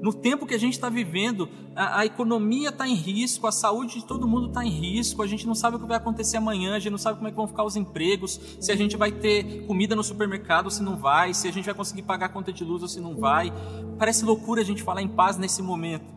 No 0.00 0.12
tempo 0.12 0.46
que 0.46 0.54
a 0.54 0.58
gente 0.58 0.74
está 0.74 0.88
vivendo, 0.88 1.48
a, 1.74 2.00
a 2.00 2.06
economia 2.06 2.68
está 2.68 2.86
em 2.86 2.94
risco, 2.94 3.44
a 3.46 3.50
saúde 3.50 3.94
de 3.94 4.04
todo 4.04 4.28
mundo 4.28 4.48
está 4.48 4.64
em 4.64 4.70
risco, 4.70 5.22
a 5.22 5.26
gente 5.26 5.44
não 5.44 5.54
sabe 5.54 5.76
o 5.76 5.80
que 5.80 5.86
vai 5.86 5.96
acontecer 5.96 6.36
amanhã, 6.36 6.76
a 6.76 6.78
gente 6.78 6.92
não 6.92 6.98
sabe 6.98 7.16
como 7.16 7.26
é 7.26 7.30
que 7.32 7.36
vão 7.36 7.48
ficar 7.48 7.64
os 7.64 7.74
empregos, 7.74 8.38
se 8.60 8.70
a 8.70 8.76
gente 8.76 8.96
vai 8.96 9.10
ter 9.10 9.66
comida 9.66 9.96
no 9.96 10.04
supermercado 10.04 10.66
ou 10.66 10.70
se 10.70 10.80
não 10.80 10.96
vai, 10.96 11.34
se 11.34 11.48
a 11.48 11.52
gente 11.52 11.64
vai 11.64 11.74
conseguir 11.74 12.02
pagar 12.02 12.26
a 12.26 12.28
conta 12.28 12.52
de 12.52 12.62
luz 12.62 12.82
ou 12.82 12.88
se 12.88 13.00
não 13.00 13.16
vai. 13.16 13.52
Parece 13.98 14.24
loucura 14.24 14.60
a 14.60 14.64
gente 14.64 14.80
falar 14.80 15.02
em 15.02 15.08
paz 15.08 15.36
nesse 15.38 15.60
momento. 15.60 16.15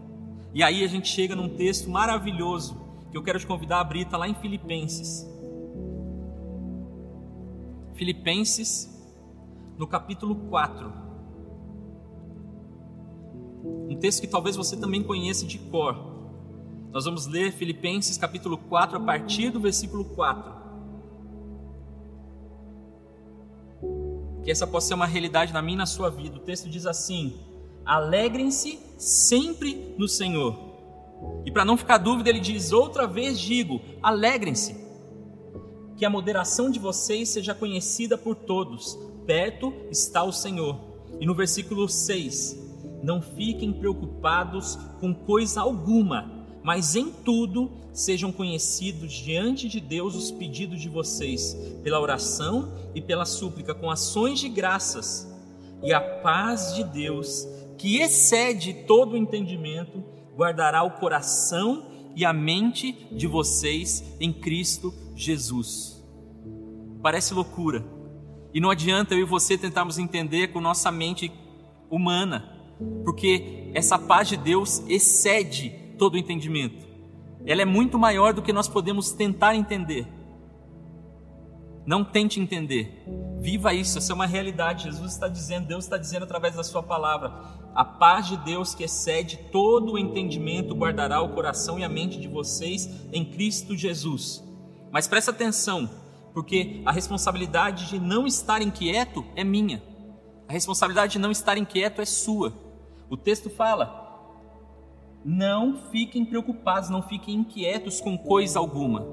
E 0.53 0.63
aí 0.63 0.83
a 0.83 0.87
gente 0.87 1.07
chega 1.07 1.35
num 1.35 1.49
texto 1.49 1.89
maravilhoso 1.89 2.79
que 3.11 3.17
eu 3.17 3.23
quero 3.23 3.39
te 3.39 3.45
convidar 3.45 3.77
a 3.77 3.81
abrir, 3.81 4.01
está 4.01 4.17
lá 4.17 4.27
em 4.27 4.35
Filipenses. 4.35 5.27
Filipenses, 7.95 8.89
no 9.77 9.87
capítulo 9.87 10.35
4 10.49 11.09
um 13.63 13.95
texto 13.95 14.21
que 14.21 14.27
talvez 14.27 14.55
você 14.55 14.77
também 14.77 15.03
conheça 15.03 15.45
de 15.45 15.57
cor. 15.57 15.95
Nós 16.91 17.05
vamos 17.05 17.25
ler 17.25 17.51
Filipenses 17.51 18.17
capítulo 18.17 18.57
4 18.57 18.97
a 18.97 18.99
partir 18.99 19.49
do 19.49 19.59
versículo 19.59 20.05
4. 20.05 20.59
Que 24.43 24.51
essa 24.51 24.65
possa 24.65 24.89
ser 24.89 24.93
uma 24.93 25.05
realidade 25.05 25.51
na 25.51 25.61
minha 25.61 25.75
e 25.75 25.77
na 25.77 25.85
sua 25.85 26.09
vida. 26.09 26.37
O 26.37 26.39
texto 26.39 26.69
diz 26.69 26.85
assim: 26.85 27.39
Alegrem-se 27.89 28.77
sempre 29.00 29.96
no 29.98 30.08
Senhor. 30.08 30.55
E 31.43 31.51
para 31.51 31.65
não 31.65 31.75
ficar 31.75 31.98
dúvida, 31.98 32.29
ele 32.29 32.39
diz: 32.39 32.72
Outra 32.72 33.08
vez 33.08 33.39
digo, 33.39 33.81
alegrem-se. 34.00 34.75
Que 35.98 36.05
a 36.05 36.10
moderação 36.10 36.69
de 36.69 36.77
vocês 36.77 37.29
seja 37.29 37.55
conhecida 37.55 38.15
por 38.15 38.36
todos. 38.36 38.96
Perto 39.25 39.74
está 39.89 40.24
o 40.24 40.31
Senhor. 40.31 40.79
E 41.19 41.25
no 41.25 41.34
versículo 41.34 41.89
6, 41.89 42.58
não 43.01 43.24
fiquem 43.24 43.74
preocupados 43.74 44.77
com 45.00 45.12
coisa 45.12 45.62
alguma, 45.62 46.46
mas 46.62 46.96
em 46.96 47.10
tudo 47.10 47.72
sejam 47.91 48.31
conhecidos 48.31 49.12
diante 49.13 49.67
de 49.67 49.79
Deus 49.79 50.13
os 50.13 50.29
pedidos 50.29 50.79
de 50.79 50.89
vocês, 50.89 51.58
pela 51.84 52.00
oração 52.00 52.72
e 52.93 53.01
pela 53.01 53.25
súplica, 53.25 53.74
com 53.74 53.89
ações 53.89 54.39
de 54.39 54.48
graças. 54.48 55.27
E 55.81 55.93
a 55.93 56.01
paz 56.01 56.75
de 56.75 56.84
Deus, 56.84 57.48
que 57.79 57.98
excede 57.98 58.74
todo 58.86 59.13
o 59.13 59.17
entendimento, 59.17 60.03
guardará 60.36 60.83
o 60.83 60.91
coração 60.91 62.12
e 62.15 62.24
a 62.24 62.31
mente 62.31 63.07
de 63.12 63.25
vocês 63.25 64.15
em 64.19 64.31
Cristo 64.31 64.93
Jesus. 65.15 66.05
Parece 67.01 67.33
loucura. 67.33 67.83
E 68.53 68.59
não 68.59 68.69
adianta 68.69 69.15
eu 69.15 69.21
e 69.21 69.25
você 69.25 69.57
tentarmos 69.57 69.98
entender 69.98 70.50
com 70.50 70.62
nossa 70.62 70.91
mente 70.91 71.31
humana 71.89 72.59
porque 73.03 73.71
essa 73.74 74.00
paz 74.00 74.29
de 74.29 74.38
Deus 74.38 74.83
excede 74.88 75.69
todo 75.98 76.13
o 76.13 76.17
entendimento. 76.17 76.88
Ela 77.45 77.62
é 77.62 77.65
muito 77.65 77.98
maior 77.98 78.33
do 78.33 78.41
que 78.41 78.53
nós 78.53 78.67
podemos 78.67 79.12
tentar 79.12 79.55
entender. 79.55 80.07
Não 81.86 82.03
tente 82.03 82.39
entender. 82.39 83.03
Viva 83.39 83.74
isso, 83.74 83.98
essa 83.98 84.12
é 84.12 84.15
uma 84.15 84.25
realidade. 84.25 84.84
Jesus 84.84 85.13
está 85.13 85.29
dizendo, 85.29 85.67
Deus 85.67 85.86
está 85.86 85.98
dizendo 85.98 86.24
através 86.24 86.55
da 86.55 86.63
sua 86.63 86.84
palavra. 86.84 87.31
A 87.74 87.86
paz 87.86 88.27
de 88.27 88.36
Deus 88.38 88.75
que 88.75 88.84
excede 88.84 89.38
todo 89.51 89.93
o 89.93 89.98
entendimento 89.98 90.75
guardará 90.75 91.22
o 91.22 91.29
coração 91.29 91.79
e 91.79 91.84
a 91.84 91.89
mente 91.89 92.19
de 92.19 92.27
vocês 92.27 92.89
em 93.13 93.24
Cristo 93.24 93.77
Jesus. 93.77 94.43
Mas 94.91 95.08
presta 95.08 95.31
atenção, 95.31 95.89
porque 96.34 96.81
a 96.86 96.91
responsabilidade 96.91 97.88
de 97.88 98.00
não 98.00 98.27
estar 98.27 98.62
inquieto 98.62 99.25
é 99.36 99.43
minha. 99.43 99.81
A 100.48 100.51
responsabilidade 100.51 101.13
de 101.13 101.19
não 101.19 101.31
estar 101.31 101.58
inquieto 101.58 102.01
é 102.01 102.05
sua. 102.05 102.51
O 103.10 103.15
texto 103.15 103.50
fala: 103.50 104.10
não 105.24 105.77
fiquem 105.91 106.25
preocupados, 106.25 106.89
não 106.89 107.01
fiquem 107.01 107.36
inquietos 107.36 108.01
com 108.01 108.17
coisa 108.17 108.60
alguma. 108.60 109.08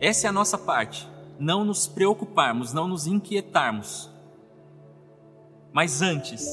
Essa 0.00 0.28
é 0.28 0.30
a 0.30 0.32
nossa 0.32 0.56
parte. 0.56 1.08
Não 1.38 1.64
nos 1.64 1.86
preocuparmos, 1.86 2.72
não 2.72 2.88
nos 2.88 3.06
inquietarmos. 3.06 4.10
Mas 5.72 6.00
antes, 6.00 6.46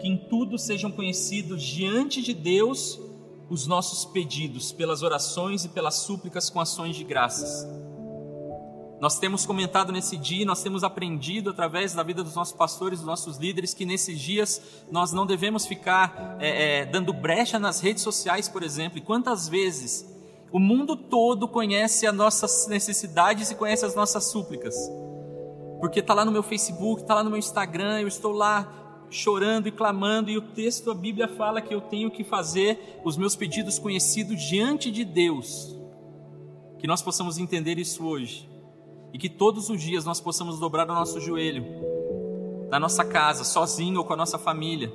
que 0.00 0.08
em 0.08 0.16
tudo 0.16 0.58
sejam 0.58 0.90
conhecidos 0.90 1.62
diante 1.62 2.20
de 2.20 2.34
Deus 2.34 3.00
os 3.48 3.66
nossos 3.66 4.04
pedidos, 4.04 4.72
pelas 4.72 5.02
orações 5.02 5.64
e 5.64 5.68
pelas 5.68 5.96
súplicas 5.96 6.48
com 6.48 6.58
ações 6.58 6.96
de 6.96 7.04
graças. 7.04 7.66
Nós 9.02 9.18
temos 9.18 9.44
comentado 9.44 9.92
nesse 9.92 10.16
dia, 10.16 10.46
nós 10.46 10.62
temos 10.62 10.84
aprendido 10.84 11.50
através 11.50 11.92
da 11.92 12.02
vida 12.02 12.22
dos 12.22 12.36
nossos 12.36 12.54
pastores, 12.54 13.00
dos 13.00 13.06
nossos 13.06 13.36
líderes, 13.36 13.74
que 13.74 13.84
nesses 13.84 14.18
dias 14.20 14.62
nós 14.90 15.12
não 15.12 15.26
devemos 15.26 15.66
ficar 15.66 16.36
é, 16.38 16.82
é, 16.82 16.86
dando 16.86 17.12
brecha 17.12 17.58
nas 17.58 17.80
redes 17.80 18.02
sociais, 18.02 18.48
por 18.48 18.62
exemplo. 18.62 18.98
E 18.98 19.00
quantas 19.00 19.48
vezes 19.48 20.11
o 20.52 20.58
mundo 20.58 20.94
todo 20.96 21.48
conhece 21.48 22.06
as 22.06 22.14
nossas 22.14 22.66
necessidades 22.66 23.50
e 23.50 23.54
conhece 23.54 23.86
as 23.86 23.94
nossas 23.94 24.24
súplicas? 24.24 24.76
Porque 25.80 26.00
está 26.00 26.12
lá 26.12 26.24
no 26.24 26.30
meu 26.30 26.42
Facebook, 26.42 27.02
está 27.02 27.14
lá 27.14 27.24
no 27.24 27.30
meu 27.30 27.38
Instagram, 27.38 28.00
eu 28.00 28.08
estou 28.08 28.32
lá 28.32 29.06
chorando 29.08 29.66
e 29.66 29.72
clamando, 29.72 30.30
e 30.30 30.36
o 30.36 30.42
texto 30.42 30.86
da 30.86 30.94
Bíblia 30.94 31.26
fala 31.26 31.60
que 31.60 31.74
eu 31.74 31.80
tenho 31.80 32.10
que 32.10 32.22
fazer 32.22 33.00
os 33.04 33.16
meus 33.16 33.34
pedidos 33.34 33.78
conhecidos 33.78 34.40
diante 34.42 34.90
de 34.90 35.04
Deus. 35.04 35.76
Que 36.78 36.86
nós 36.86 37.02
possamos 37.02 37.38
entender 37.38 37.78
isso 37.78 38.04
hoje 38.04 38.48
e 39.12 39.18
que 39.18 39.28
todos 39.28 39.68
os 39.70 39.80
dias 39.80 40.04
nós 40.04 40.20
possamos 40.20 40.58
dobrar 40.58 40.88
o 40.88 40.94
nosso 40.94 41.20
joelho 41.20 41.64
na 42.70 42.80
nossa 42.80 43.04
casa, 43.04 43.44
sozinho 43.44 43.98
ou 43.98 44.04
com 44.04 44.14
a 44.14 44.16
nossa 44.16 44.38
família, 44.38 44.90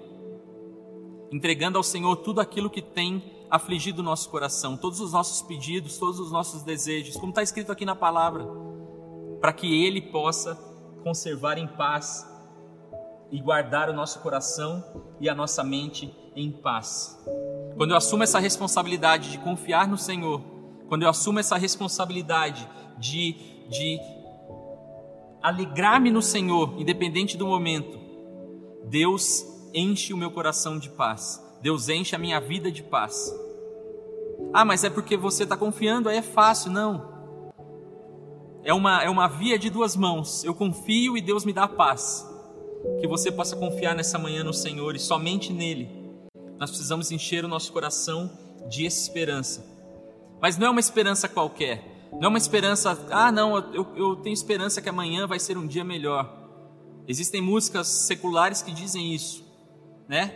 entregando 1.32 1.78
ao 1.78 1.84
Senhor 1.84 2.16
tudo 2.18 2.42
aquilo 2.42 2.72
que 2.72 2.82
tem 2.82 3.37
afligido 3.50 4.02
o 4.02 4.04
nosso 4.04 4.30
coração, 4.30 4.76
todos 4.76 5.00
os 5.00 5.14
nossos 5.14 5.42
pedidos, 5.42 5.98
todos 5.98 6.20
os 6.20 6.32
nossos 6.32 6.64
desejos, 6.64 7.16
como 7.16 7.30
está 7.30 7.42
escrito 7.42 7.72
aqui 7.72 7.86
na 7.86 7.96
palavra, 7.96 8.46
para 9.40 9.54
que 9.54 9.86
Ele 9.86 10.02
possa 10.02 10.56
conservar 11.04 11.58
em 11.58 11.68
paz 11.68 12.28
e 13.32 13.42
guardar 13.42 13.90
o 13.90 13.94
nosso 13.94 14.20
coração 14.20 14.84
e 15.20 15.30
a 15.30 15.36
nossa 15.36 15.64
mente 15.64 16.14
em 16.36 16.52
paz. 16.52 17.24
Quando 17.76 17.92
eu 17.92 17.98
assumo 17.98 18.24
essa 18.24 18.40
responsabilidade 18.40 19.32
de 19.32 19.38
confiar 19.40 19.88
no 19.88 19.98
Senhor, 19.98 20.42
quando 20.88 21.04
eu 21.04 21.10
assumo 21.10 21.40
essa 21.40 21.58
responsabilidade 21.58 22.68
de 22.98 23.58
de 23.70 24.00
alegrar-me 25.42 26.10
no 26.10 26.22
Senhor, 26.22 26.80
independente 26.80 27.38
do 27.38 27.46
momento, 27.46 28.00
Deus 28.86 29.46
enche 29.74 30.14
o 30.14 30.18
meu 30.18 30.32
coração 30.32 30.80
de 30.80 30.90
paz. 30.90 31.44
Deus 31.62 31.90
enche 31.90 32.16
a 32.16 32.20
minha 32.20 32.40
vida 32.40 32.72
de 32.72 32.84
paz. 32.84 33.34
Ah, 34.54 34.64
mas 34.64 34.84
é 34.84 34.90
porque 34.90 35.18
você 35.18 35.44
está 35.44 35.58
confiando, 35.58 36.10
aí 36.10 36.18
é 36.18 36.22
fácil. 36.22 36.72
Não. 36.72 37.18
É 38.64 38.74
uma, 38.74 39.04
é 39.04 39.10
uma 39.10 39.28
via 39.28 39.58
de 39.58 39.70
duas 39.70 39.96
mãos. 39.96 40.44
Eu 40.44 40.54
confio 40.54 41.18
e 41.18 41.22
Deus 41.22 41.46
me 41.46 41.54
dá 41.54 41.68
paz. 41.68 42.26
Que 43.00 43.08
você 43.08 43.32
possa 43.32 43.56
confiar 43.56 43.96
nessa 43.96 44.18
manhã 44.18 44.44
no 44.44 44.54
Senhor 44.54 44.96
e 44.96 45.00
somente 45.00 45.52
nele. 45.52 45.90
Nós 46.60 46.70
precisamos 46.70 47.12
encher 47.12 47.44
o 47.46 47.48
nosso 47.48 47.72
coração 47.72 48.30
de 48.70 48.86
esperança. 48.86 49.66
Mas 50.42 50.58
não 50.58 50.68
é 50.68 50.70
uma 50.70 50.80
esperança 50.80 51.28
qualquer 51.28 51.98
não 52.14 52.26
é 52.26 52.28
uma 52.30 52.38
esperança, 52.38 52.98
ah, 53.12 53.32
não, 53.32 53.58
eu, 53.74 53.88
eu 53.96 54.16
tenho 54.18 54.34
esperança 54.34 54.82
que 54.82 54.90
amanhã 54.90 55.28
vai 55.28 55.40
ser 55.40 55.58
um 55.58 55.68
dia 55.68 55.84
melhor. 55.84 56.34
Existem 57.08 57.42
músicas 57.42 57.88
seculares 57.88 58.62
que 58.62 58.72
dizem 58.72 59.14
isso, 59.14 59.46
né? 60.08 60.34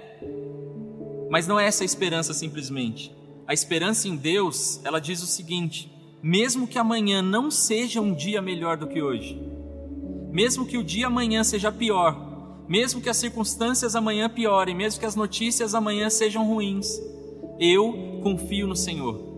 Mas 1.31 1.47
não 1.47 1.57
é 1.57 1.65
essa 1.65 1.83
a 1.83 1.85
esperança 1.85 2.33
simplesmente. 2.33 3.09
A 3.47 3.53
esperança 3.53 4.05
em 4.05 4.17
Deus, 4.17 4.81
ela 4.83 4.99
diz 4.99 5.23
o 5.23 5.25
seguinte: 5.25 5.89
mesmo 6.21 6.67
que 6.67 6.77
amanhã 6.77 7.21
não 7.21 7.49
seja 7.49 8.01
um 8.01 8.13
dia 8.13 8.41
melhor 8.41 8.75
do 8.75 8.85
que 8.85 9.01
hoje, 9.01 9.41
mesmo 10.29 10.65
que 10.65 10.77
o 10.77 10.83
dia 10.83 11.07
amanhã 11.07 11.41
seja 11.41 11.71
pior, 11.71 12.65
mesmo 12.67 12.99
que 12.99 13.07
as 13.07 13.15
circunstâncias 13.15 13.95
amanhã 13.95 14.29
piorem, 14.29 14.75
mesmo 14.75 14.99
que 14.99 15.05
as 15.05 15.15
notícias 15.15 15.73
amanhã 15.73 16.09
sejam 16.09 16.45
ruins, 16.45 17.01
eu 17.57 18.19
confio 18.21 18.67
no 18.67 18.75
Senhor. 18.75 19.31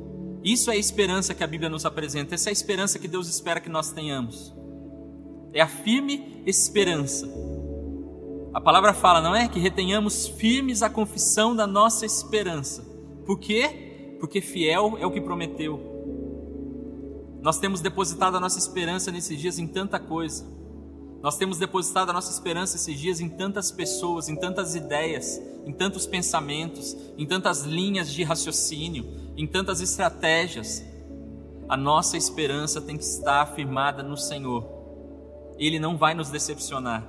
Isso 0.43 0.71
é 0.71 0.73
a 0.73 0.77
esperança 0.77 1.35
que 1.35 1.43
a 1.43 1.47
Bíblia 1.47 1.69
nos 1.69 1.85
apresenta, 1.85 2.33
essa 2.33 2.49
é 2.49 2.51
a 2.51 2.53
esperança 2.53 2.97
que 2.97 3.07
Deus 3.07 3.29
espera 3.29 3.61
que 3.61 3.69
nós 3.69 3.91
tenhamos. 3.91 4.51
É 5.53 5.61
a 5.61 5.67
firme 5.67 6.41
esperança. 6.47 7.52
A 8.53 8.61
palavra 8.61 8.93
fala, 8.93 9.19
não 9.19 9.35
é? 9.35 9.47
Que 9.47 9.59
retenhamos 9.59 10.27
firmes 10.27 10.83
a 10.83 10.89
confissão 10.89 11.55
da 11.55 11.65
nossa 11.65 12.05
esperança. 12.05 12.83
Por 13.25 13.39
quê? 13.39 14.17
Porque 14.19 14.41
fiel 14.41 14.97
é 14.99 15.05
o 15.05 15.11
que 15.11 15.19
prometeu. 15.19 15.91
Nós 17.41 17.57
temos 17.57 17.81
depositado 17.81 18.37
a 18.37 18.39
nossa 18.39 18.59
esperança 18.59 19.11
nesses 19.11 19.39
dias 19.39 19.57
em 19.57 19.67
tanta 19.67 19.99
coisa. 19.99 20.45
Nós 21.21 21.37
temos 21.37 21.57
depositado 21.57 22.09
a 22.09 22.13
nossa 22.13 22.31
esperança 22.31 22.75
esses 22.75 22.99
dias 22.99 23.19
em 23.19 23.29
tantas 23.29 23.71
pessoas, 23.71 24.29
em 24.29 24.35
tantas 24.35 24.75
ideias, 24.75 25.41
em 25.65 25.71
tantos 25.71 26.05
pensamentos, 26.05 26.95
em 27.17 27.25
tantas 27.25 27.63
linhas 27.63 28.11
de 28.11 28.23
raciocínio, 28.23 29.05
em 29.35 29.47
tantas 29.47 29.81
estratégias, 29.81 30.83
a 31.67 31.77
nossa 31.77 32.17
esperança 32.17 32.81
tem 32.81 32.97
que 32.97 33.03
estar 33.03 33.41
afirmada 33.41 34.03
no 34.03 34.17
Senhor. 34.17 34.71
ele 35.57 35.79
não 35.79 35.97
vai 35.97 36.13
nos 36.13 36.29
decepcionar. 36.29 37.07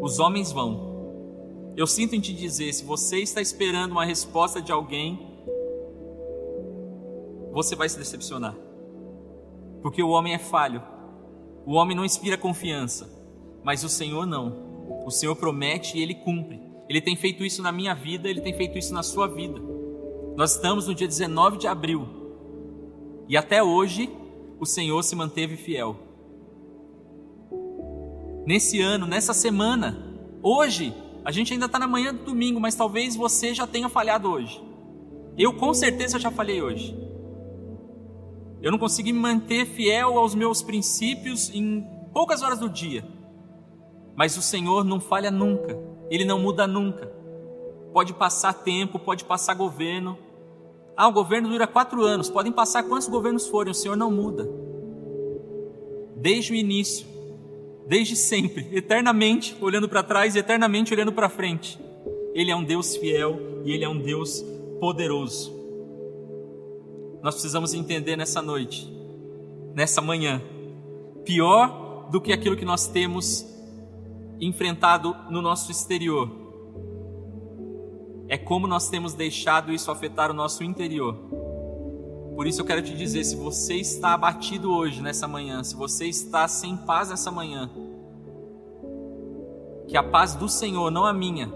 Os 0.00 0.18
homens 0.18 0.50
vão. 0.50 1.72
Eu 1.76 1.86
sinto 1.86 2.14
em 2.14 2.20
te 2.20 2.32
dizer: 2.32 2.72
se 2.72 2.84
você 2.84 3.18
está 3.18 3.40
esperando 3.40 3.92
uma 3.92 4.04
resposta 4.04 4.60
de 4.60 4.72
alguém, 4.72 5.18
você 7.52 7.76
vai 7.76 7.88
se 7.88 7.98
decepcionar. 7.98 8.56
Porque 9.82 10.02
o 10.02 10.10
homem 10.10 10.34
é 10.34 10.38
falho. 10.38 10.82
O 11.66 11.74
homem 11.74 11.96
não 11.96 12.04
inspira 12.04 12.36
confiança. 12.36 13.10
Mas 13.62 13.84
o 13.84 13.88
Senhor 13.88 14.26
não. 14.26 15.04
O 15.04 15.10
Senhor 15.10 15.36
promete 15.36 15.98
e 15.98 16.02
ele 16.02 16.14
cumpre. 16.14 16.60
Ele 16.88 17.00
tem 17.00 17.14
feito 17.14 17.44
isso 17.44 17.62
na 17.62 17.70
minha 17.70 17.94
vida, 17.94 18.28
ele 18.28 18.40
tem 18.40 18.52
feito 18.52 18.76
isso 18.76 18.92
na 18.92 19.02
sua 19.02 19.28
vida. 19.28 19.60
Nós 20.36 20.54
estamos 20.56 20.86
no 20.86 20.94
dia 20.94 21.06
19 21.06 21.58
de 21.58 21.66
abril. 21.66 22.08
E 23.28 23.36
até 23.36 23.62
hoje, 23.62 24.10
o 24.58 24.66
Senhor 24.66 25.02
se 25.02 25.14
manteve 25.14 25.56
fiel. 25.56 25.96
Nesse 28.46 28.80
ano, 28.80 29.06
nessa 29.06 29.34
semana, 29.34 29.96
hoje, 30.42 30.94
a 31.24 31.30
gente 31.30 31.52
ainda 31.52 31.66
está 31.66 31.78
na 31.78 31.86
manhã 31.86 32.14
do 32.14 32.24
domingo, 32.24 32.58
mas 32.58 32.74
talvez 32.74 33.14
você 33.14 33.54
já 33.54 33.66
tenha 33.66 33.88
falhado 33.88 34.30
hoje. 34.30 34.62
Eu 35.36 35.52
com 35.54 35.72
certeza 35.74 36.18
já 36.18 36.30
falhei 36.30 36.62
hoje. 36.62 36.96
Eu 38.62 38.70
não 38.70 38.78
consegui 38.78 39.12
me 39.12 39.18
manter 39.18 39.66
fiel 39.66 40.18
aos 40.18 40.34
meus 40.34 40.62
princípios 40.62 41.50
em 41.54 41.86
poucas 42.12 42.42
horas 42.42 42.58
do 42.58 42.68
dia. 42.68 43.04
Mas 44.16 44.36
o 44.36 44.42
Senhor 44.42 44.84
não 44.84 45.00
falha 45.00 45.30
nunca, 45.30 45.78
Ele 46.10 46.24
não 46.24 46.38
muda 46.38 46.66
nunca. 46.66 47.06
Pode 47.92 48.12
passar 48.12 48.52
tempo, 48.52 48.98
pode 48.98 49.24
passar 49.24 49.54
governo. 49.54 50.18
Ah, 50.96 51.08
o 51.08 51.12
governo 51.12 51.48
dura 51.48 51.66
quatro 51.66 52.02
anos, 52.02 52.28
podem 52.28 52.52
passar 52.52 52.82
quantos 52.82 53.08
governos 53.08 53.46
forem, 53.46 53.70
o 53.70 53.74
Senhor 53.74 53.96
não 53.96 54.10
muda. 54.10 54.48
Desde 56.16 56.52
o 56.52 56.54
início, 56.54 57.06
desde 57.86 58.16
sempre, 58.16 58.68
eternamente 58.72 59.56
olhando 59.60 59.88
para 59.88 60.02
trás 60.02 60.34
e 60.34 60.38
eternamente 60.38 60.92
olhando 60.94 61.12
para 61.12 61.28
frente. 61.28 61.78
Ele 62.34 62.50
é 62.50 62.56
um 62.56 62.64
Deus 62.64 62.96
fiel 62.96 63.62
e 63.64 63.72
Ele 63.72 63.84
é 63.84 63.88
um 63.88 63.98
Deus 63.98 64.44
poderoso. 64.78 65.58
Nós 67.22 67.34
precisamos 67.34 67.74
entender 67.74 68.16
nessa 68.16 68.40
noite, 68.40 68.90
nessa 69.74 70.00
manhã, 70.00 70.40
pior 71.24 72.08
do 72.10 72.20
que 72.20 72.32
aquilo 72.32 72.56
que 72.56 72.64
nós 72.64 72.88
temos 72.88 73.46
enfrentado 74.40 75.14
no 75.28 75.42
nosso 75.42 75.70
exterior, 75.70 76.30
é 78.28 78.38
como 78.38 78.66
nós 78.66 78.88
temos 78.88 79.12
deixado 79.12 79.72
isso 79.72 79.90
afetar 79.90 80.30
o 80.30 80.34
nosso 80.34 80.62
interior. 80.62 81.39
Por 82.40 82.46
isso 82.46 82.62
eu 82.62 82.64
quero 82.64 82.80
te 82.80 82.96
dizer: 82.96 83.22
se 83.22 83.36
você 83.36 83.74
está 83.74 84.14
abatido 84.14 84.72
hoje, 84.72 85.02
nessa 85.02 85.28
manhã, 85.28 85.62
se 85.62 85.76
você 85.76 86.06
está 86.06 86.48
sem 86.48 86.74
paz 86.74 87.10
nessa 87.10 87.30
manhã, 87.30 87.70
que 89.86 89.94
a 89.94 90.02
paz 90.02 90.34
do 90.34 90.48
Senhor, 90.48 90.90
não 90.90 91.04
a 91.04 91.12
minha, 91.12 91.52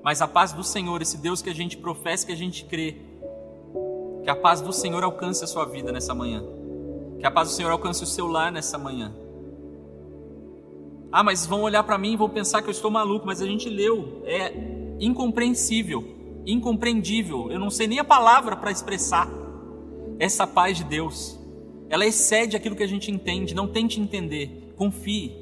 mas 0.00 0.22
a 0.22 0.28
paz 0.28 0.52
do 0.52 0.62
Senhor, 0.62 1.02
esse 1.02 1.16
Deus 1.16 1.42
que 1.42 1.50
a 1.50 1.52
gente 1.52 1.76
professa, 1.76 2.24
que 2.24 2.30
a 2.30 2.36
gente 2.36 2.64
crê, 2.64 2.96
que 4.22 4.30
a 4.30 4.36
paz 4.36 4.60
do 4.60 4.72
Senhor 4.72 5.02
alcance 5.02 5.42
a 5.42 5.48
sua 5.48 5.64
vida 5.64 5.90
nessa 5.90 6.14
manhã, 6.14 6.44
que 7.18 7.26
a 7.26 7.30
paz 7.32 7.48
do 7.48 7.54
Senhor 7.54 7.72
alcance 7.72 8.04
o 8.04 8.06
seu 8.06 8.28
lar 8.28 8.52
nessa 8.52 8.78
manhã. 8.78 9.12
Ah, 11.10 11.24
mas 11.24 11.44
vão 11.44 11.62
olhar 11.62 11.82
para 11.82 11.98
mim 11.98 12.12
e 12.12 12.16
vão 12.16 12.28
pensar 12.28 12.62
que 12.62 12.68
eu 12.68 12.72
estou 12.72 12.88
maluco, 12.88 13.26
mas 13.26 13.42
a 13.42 13.46
gente 13.46 13.68
leu, 13.68 14.22
é 14.26 14.54
incompreensível, 15.00 16.04
incompreendível. 16.46 17.50
Eu 17.50 17.58
não 17.58 17.68
sei 17.68 17.88
nem 17.88 17.98
a 17.98 18.04
palavra 18.04 18.54
para 18.54 18.70
expressar 18.70 19.41
essa 20.24 20.46
paz 20.46 20.76
de 20.76 20.84
Deus. 20.84 21.38
Ela 21.88 22.06
excede 22.06 22.56
aquilo 22.56 22.76
que 22.76 22.82
a 22.82 22.86
gente 22.86 23.10
entende, 23.10 23.54
não 23.54 23.66
tente 23.66 24.00
entender, 24.00 24.74
confie. 24.76 25.36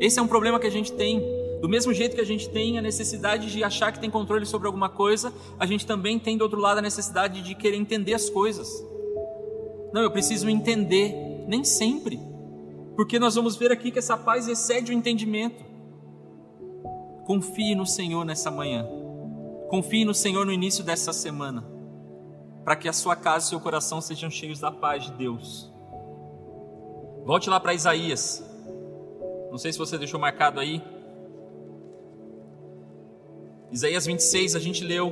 Esse 0.00 0.18
é 0.18 0.22
um 0.22 0.28
problema 0.28 0.58
que 0.58 0.66
a 0.66 0.70
gente 0.70 0.92
tem. 0.92 1.20
Do 1.60 1.68
mesmo 1.68 1.92
jeito 1.92 2.14
que 2.14 2.20
a 2.20 2.26
gente 2.26 2.48
tem 2.48 2.78
a 2.78 2.82
necessidade 2.82 3.50
de 3.50 3.64
achar 3.64 3.92
que 3.92 3.98
tem 3.98 4.10
controle 4.10 4.46
sobre 4.46 4.68
alguma 4.68 4.88
coisa, 4.88 5.32
a 5.58 5.66
gente 5.66 5.84
também 5.84 6.18
tem 6.18 6.36
do 6.36 6.42
outro 6.42 6.60
lado 6.60 6.78
a 6.78 6.82
necessidade 6.82 7.42
de 7.42 7.54
querer 7.54 7.76
entender 7.76 8.14
as 8.14 8.30
coisas. 8.30 8.68
Não, 9.92 10.02
eu 10.02 10.10
preciso 10.10 10.48
entender, 10.48 11.12
nem 11.48 11.64
sempre 11.64 12.28
porque 12.98 13.16
nós 13.20 13.36
vamos 13.36 13.54
ver 13.54 13.70
aqui 13.70 13.92
que 13.92 14.00
essa 14.00 14.16
paz 14.16 14.48
excede 14.48 14.90
o 14.90 14.92
entendimento. 14.92 15.64
Confie 17.24 17.76
no 17.76 17.86
Senhor 17.86 18.24
nessa 18.24 18.50
manhã. 18.50 18.84
Confie 19.70 20.04
no 20.04 20.12
Senhor 20.12 20.44
no 20.44 20.50
início 20.50 20.82
dessa 20.82 21.12
semana, 21.12 21.64
para 22.68 22.76
que 22.76 22.86
a 22.86 22.92
sua 22.92 23.16
casa 23.16 23.46
e 23.46 23.48
seu 23.48 23.60
coração 23.60 23.98
sejam 23.98 24.30
cheios 24.30 24.60
da 24.60 24.70
paz 24.70 25.04
de 25.04 25.12
Deus. 25.12 25.72
Volte 27.24 27.48
lá 27.48 27.58
para 27.58 27.72
Isaías. 27.72 28.44
Não 29.50 29.56
sei 29.56 29.72
se 29.72 29.78
você 29.78 29.96
deixou 29.96 30.20
marcado 30.20 30.60
aí. 30.60 30.82
Isaías 33.72 34.04
26, 34.04 34.54
a 34.54 34.58
gente 34.58 34.84
leu 34.84 35.10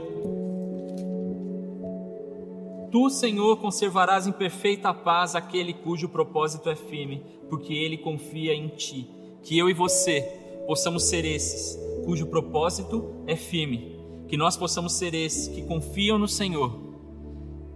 Tu, 2.93 3.09
Senhor, 3.09 3.57
conservarás 3.57 4.27
em 4.27 4.33
perfeita 4.33 4.93
paz 4.93 5.35
aquele 5.35 5.73
cujo 5.73 6.11
propósito 6.11 6.69
é 6.69 6.77
firme, 6.77 7.25
porque 7.49 7.73
ele 7.73 7.97
confia 7.97 8.53
em 8.53 8.69
ti. 8.69 9.09
Que 9.43 9.57
eu 9.57 9.71
e 9.71 9.73
você 9.73 10.21
possamos 10.67 11.05
ser 11.05 11.25
esses 11.25 11.75
cujo 12.05 12.27
propósito 12.27 13.15
é 13.27 13.35
firme, 13.35 13.99
que 14.29 14.37
nós 14.37 14.59
possamos 14.59 14.93
ser 14.93 15.15
esses 15.15 15.49
que 15.49 15.63
confiam 15.63 16.19
no 16.19 16.29
Senhor 16.29 16.86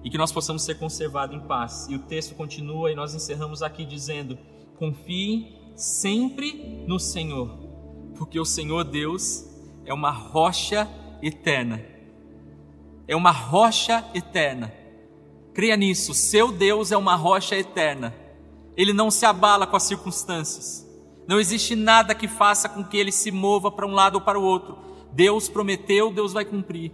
e 0.04 0.10
que 0.10 0.18
nós 0.18 0.32
possamos 0.32 0.62
ser 0.62 0.78
conservados 0.78 1.36
em 1.36 1.40
paz. 1.40 1.86
E 1.88 1.94
o 1.94 2.00
texto 2.00 2.34
continua 2.34 2.90
e 2.90 2.94
nós 2.94 3.14
encerramos 3.14 3.62
aqui 3.62 3.84
dizendo: 3.84 4.38
Confie 4.78 5.56
sempre 5.74 6.84
no 6.86 6.98
Senhor, 6.98 7.48
porque 8.16 8.38
o 8.38 8.44
Senhor 8.44 8.84
Deus 8.84 9.46
é 9.84 9.94
uma 9.94 10.10
rocha 10.10 10.88
eterna. 11.22 11.84
É 13.06 13.16
uma 13.16 13.32
rocha 13.32 14.04
eterna 14.14 14.80
Creia 15.52 15.76
nisso, 15.76 16.14
seu 16.14 16.52
Deus 16.52 16.92
é 16.92 16.96
uma 16.96 17.16
rocha 17.16 17.56
eterna. 17.56 18.14
Ele 18.76 18.92
não 18.92 19.10
se 19.10 19.26
abala 19.26 19.66
com 19.66 19.76
as 19.76 19.82
circunstâncias. 19.82 20.86
Não 21.26 21.40
existe 21.40 21.74
nada 21.74 22.14
que 22.14 22.28
faça 22.28 22.68
com 22.68 22.84
que 22.84 22.96
ele 22.96 23.12
se 23.12 23.30
mova 23.30 23.70
para 23.70 23.86
um 23.86 23.92
lado 23.92 24.16
ou 24.16 24.20
para 24.20 24.38
o 24.38 24.42
outro. 24.42 24.78
Deus 25.12 25.48
prometeu, 25.48 26.12
Deus 26.12 26.32
vai 26.32 26.44
cumprir. 26.44 26.92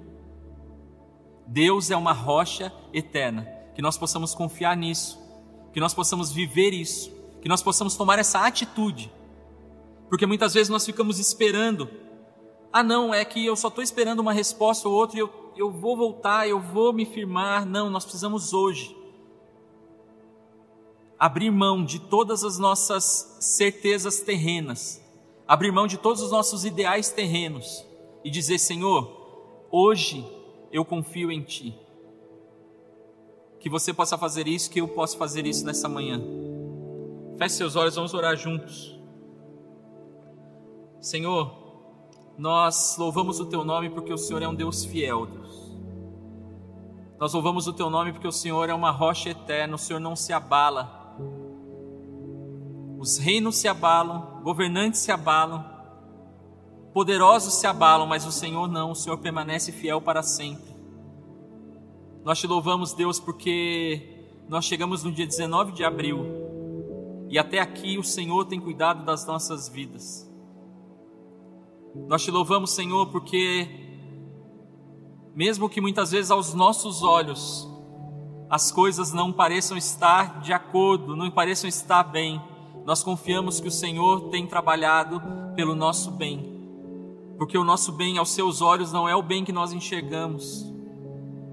Deus 1.46 1.90
é 1.90 1.96
uma 1.96 2.12
rocha 2.12 2.72
eterna. 2.92 3.46
Que 3.74 3.82
nós 3.82 3.98
possamos 3.98 4.34
confiar 4.34 4.76
nisso, 4.76 5.20
que 5.72 5.80
nós 5.80 5.92
possamos 5.92 6.32
viver 6.32 6.72
isso, 6.72 7.12
que 7.42 7.48
nós 7.48 7.62
possamos 7.62 7.94
tomar 7.94 8.18
essa 8.18 8.46
atitude. 8.46 9.12
Porque 10.08 10.24
muitas 10.24 10.54
vezes 10.54 10.70
nós 10.70 10.86
ficamos 10.86 11.18
esperando. 11.18 11.88
Ah, 12.72 12.82
não, 12.82 13.12
é 13.12 13.24
que 13.24 13.44
eu 13.44 13.54
só 13.54 13.68
estou 13.68 13.84
esperando 13.84 14.20
uma 14.20 14.32
resposta 14.32 14.88
ou 14.88 14.94
outra 14.94 15.18
e 15.18 15.20
eu 15.20 15.46
eu 15.56 15.70
vou 15.70 15.96
voltar, 15.96 16.46
eu 16.46 16.60
vou 16.60 16.92
me 16.92 17.06
firmar. 17.06 17.64
Não, 17.64 17.88
nós 17.88 18.04
precisamos 18.04 18.52
hoje 18.52 18.94
abrir 21.18 21.50
mão 21.50 21.82
de 21.82 21.98
todas 21.98 22.44
as 22.44 22.58
nossas 22.58 23.38
certezas 23.40 24.20
terrenas, 24.20 25.02
abrir 25.48 25.72
mão 25.72 25.86
de 25.86 25.96
todos 25.96 26.20
os 26.20 26.30
nossos 26.30 26.64
ideais 26.64 27.10
terrenos 27.10 27.84
e 28.22 28.30
dizer: 28.30 28.58
Senhor, 28.58 29.66
hoje 29.70 30.24
eu 30.76 30.84
confio 30.84 31.32
em 31.32 31.42
Ti. 31.42 31.74
Que 33.58 33.68
você 33.68 33.92
possa 33.92 34.16
fazer 34.18 34.46
isso, 34.46 34.70
que 34.70 34.80
eu 34.80 34.88
possa 34.88 35.16
fazer 35.16 35.46
isso 35.46 35.64
nessa 35.64 35.88
manhã. 35.88 36.20
Feche 37.38 37.56
seus 37.56 37.76
olhos, 37.76 37.94
vamos 37.94 38.14
orar 38.14 38.36
juntos. 38.36 38.94
Senhor, 41.00 41.52
nós 42.36 42.96
louvamos 42.98 43.40
o 43.40 43.46
Teu 43.46 43.64
nome 43.64 43.90
porque 43.90 44.12
o 44.12 44.18
Senhor 44.18 44.42
é 44.42 44.48
um 44.48 44.54
Deus 44.54 44.84
fiel, 44.84 45.26
Deus. 45.26 45.74
Nós 47.18 47.32
louvamos 47.32 47.66
o 47.66 47.72
Teu 47.72 47.88
nome 47.88 48.12
porque 48.12 48.28
o 48.28 48.32
Senhor 48.32 48.68
é 48.68 48.74
uma 48.74 48.90
rocha 48.90 49.30
eterna, 49.30 49.74
o 49.74 49.78
Senhor 49.78 50.00
não 50.00 50.14
se 50.14 50.32
abala. 50.32 51.16
Os 52.98 53.18
reinos 53.18 53.56
se 53.56 53.68
abalam, 53.68 54.42
governantes 54.42 55.00
se 55.00 55.10
abalam, 55.10 55.64
poderosos 56.96 57.52
se 57.52 57.66
abalam, 57.66 58.06
mas 58.06 58.24
o 58.24 58.32
Senhor 58.32 58.66
não, 58.68 58.92
o 58.92 58.94
Senhor 58.94 59.18
permanece 59.18 59.70
fiel 59.70 60.00
para 60.00 60.22
sempre. 60.22 60.74
Nós 62.24 62.38
te 62.38 62.46
louvamos, 62.46 62.94
Deus, 62.94 63.20
porque 63.20 64.24
nós 64.48 64.64
chegamos 64.64 65.04
no 65.04 65.12
dia 65.12 65.26
19 65.26 65.72
de 65.72 65.84
abril 65.84 66.24
e 67.28 67.38
até 67.38 67.58
aqui 67.58 67.98
o 67.98 68.02
Senhor 68.02 68.46
tem 68.46 68.58
cuidado 68.58 69.04
das 69.04 69.26
nossas 69.26 69.68
vidas. 69.68 70.26
Nós 72.08 72.24
te 72.24 72.30
louvamos, 72.30 72.70
Senhor, 72.70 73.08
porque, 73.08 73.68
mesmo 75.34 75.68
que 75.68 75.82
muitas 75.82 76.12
vezes 76.12 76.30
aos 76.30 76.54
nossos 76.54 77.02
olhos 77.02 77.70
as 78.48 78.72
coisas 78.72 79.12
não 79.12 79.30
pareçam 79.30 79.76
estar 79.76 80.40
de 80.40 80.50
acordo, 80.50 81.14
não 81.14 81.30
pareçam 81.30 81.68
estar 81.68 82.04
bem, 82.04 82.40
nós 82.86 83.02
confiamos 83.02 83.60
que 83.60 83.68
o 83.68 83.70
Senhor 83.70 84.30
tem 84.30 84.46
trabalhado 84.46 85.20
pelo 85.54 85.74
nosso 85.74 86.10
bem, 86.10 86.55
porque 87.38 87.58
o 87.58 87.64
nosso 87.64 87.92
bem 87.92 88.18
aos 88.18 88.30
seus 88.30 88.60
olhos 88.62 88.92
não 88.92 89.08
é 89.08 89.14
o 89.14 89.22
bem 89.22 89.44
que 89.44 89.52
nós 89.52 89.72
enxergamos, 89.72 90.72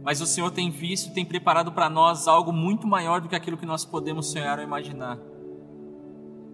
mas 0.03 0.21
o 0.21 0.25
Senhor 0.25 0.51
tem 0.51 0.69
visto 0.69 1.09
e 1.09 1.13
tem 1.13 1.25
preparado 1.25 1.71
para 1.71 1.89
nós 1.89 2.27
algo 2.27 2.51
muito 2.51 2.85
maior 2.87 3.21
do 3.21 3.29
que 3.29 3.35
aquilo 3.35 3.57
que 3.57 3.65
nós 3.65 3.85
podemos 3.85 4.31
sonhar 4.31 4.59
ou 4.59 4.63
imaginar. 4.63 5.17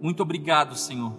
Muito 0.00 0.22
obrigado, 0.22 0.76
Senhor. 0.76 1.12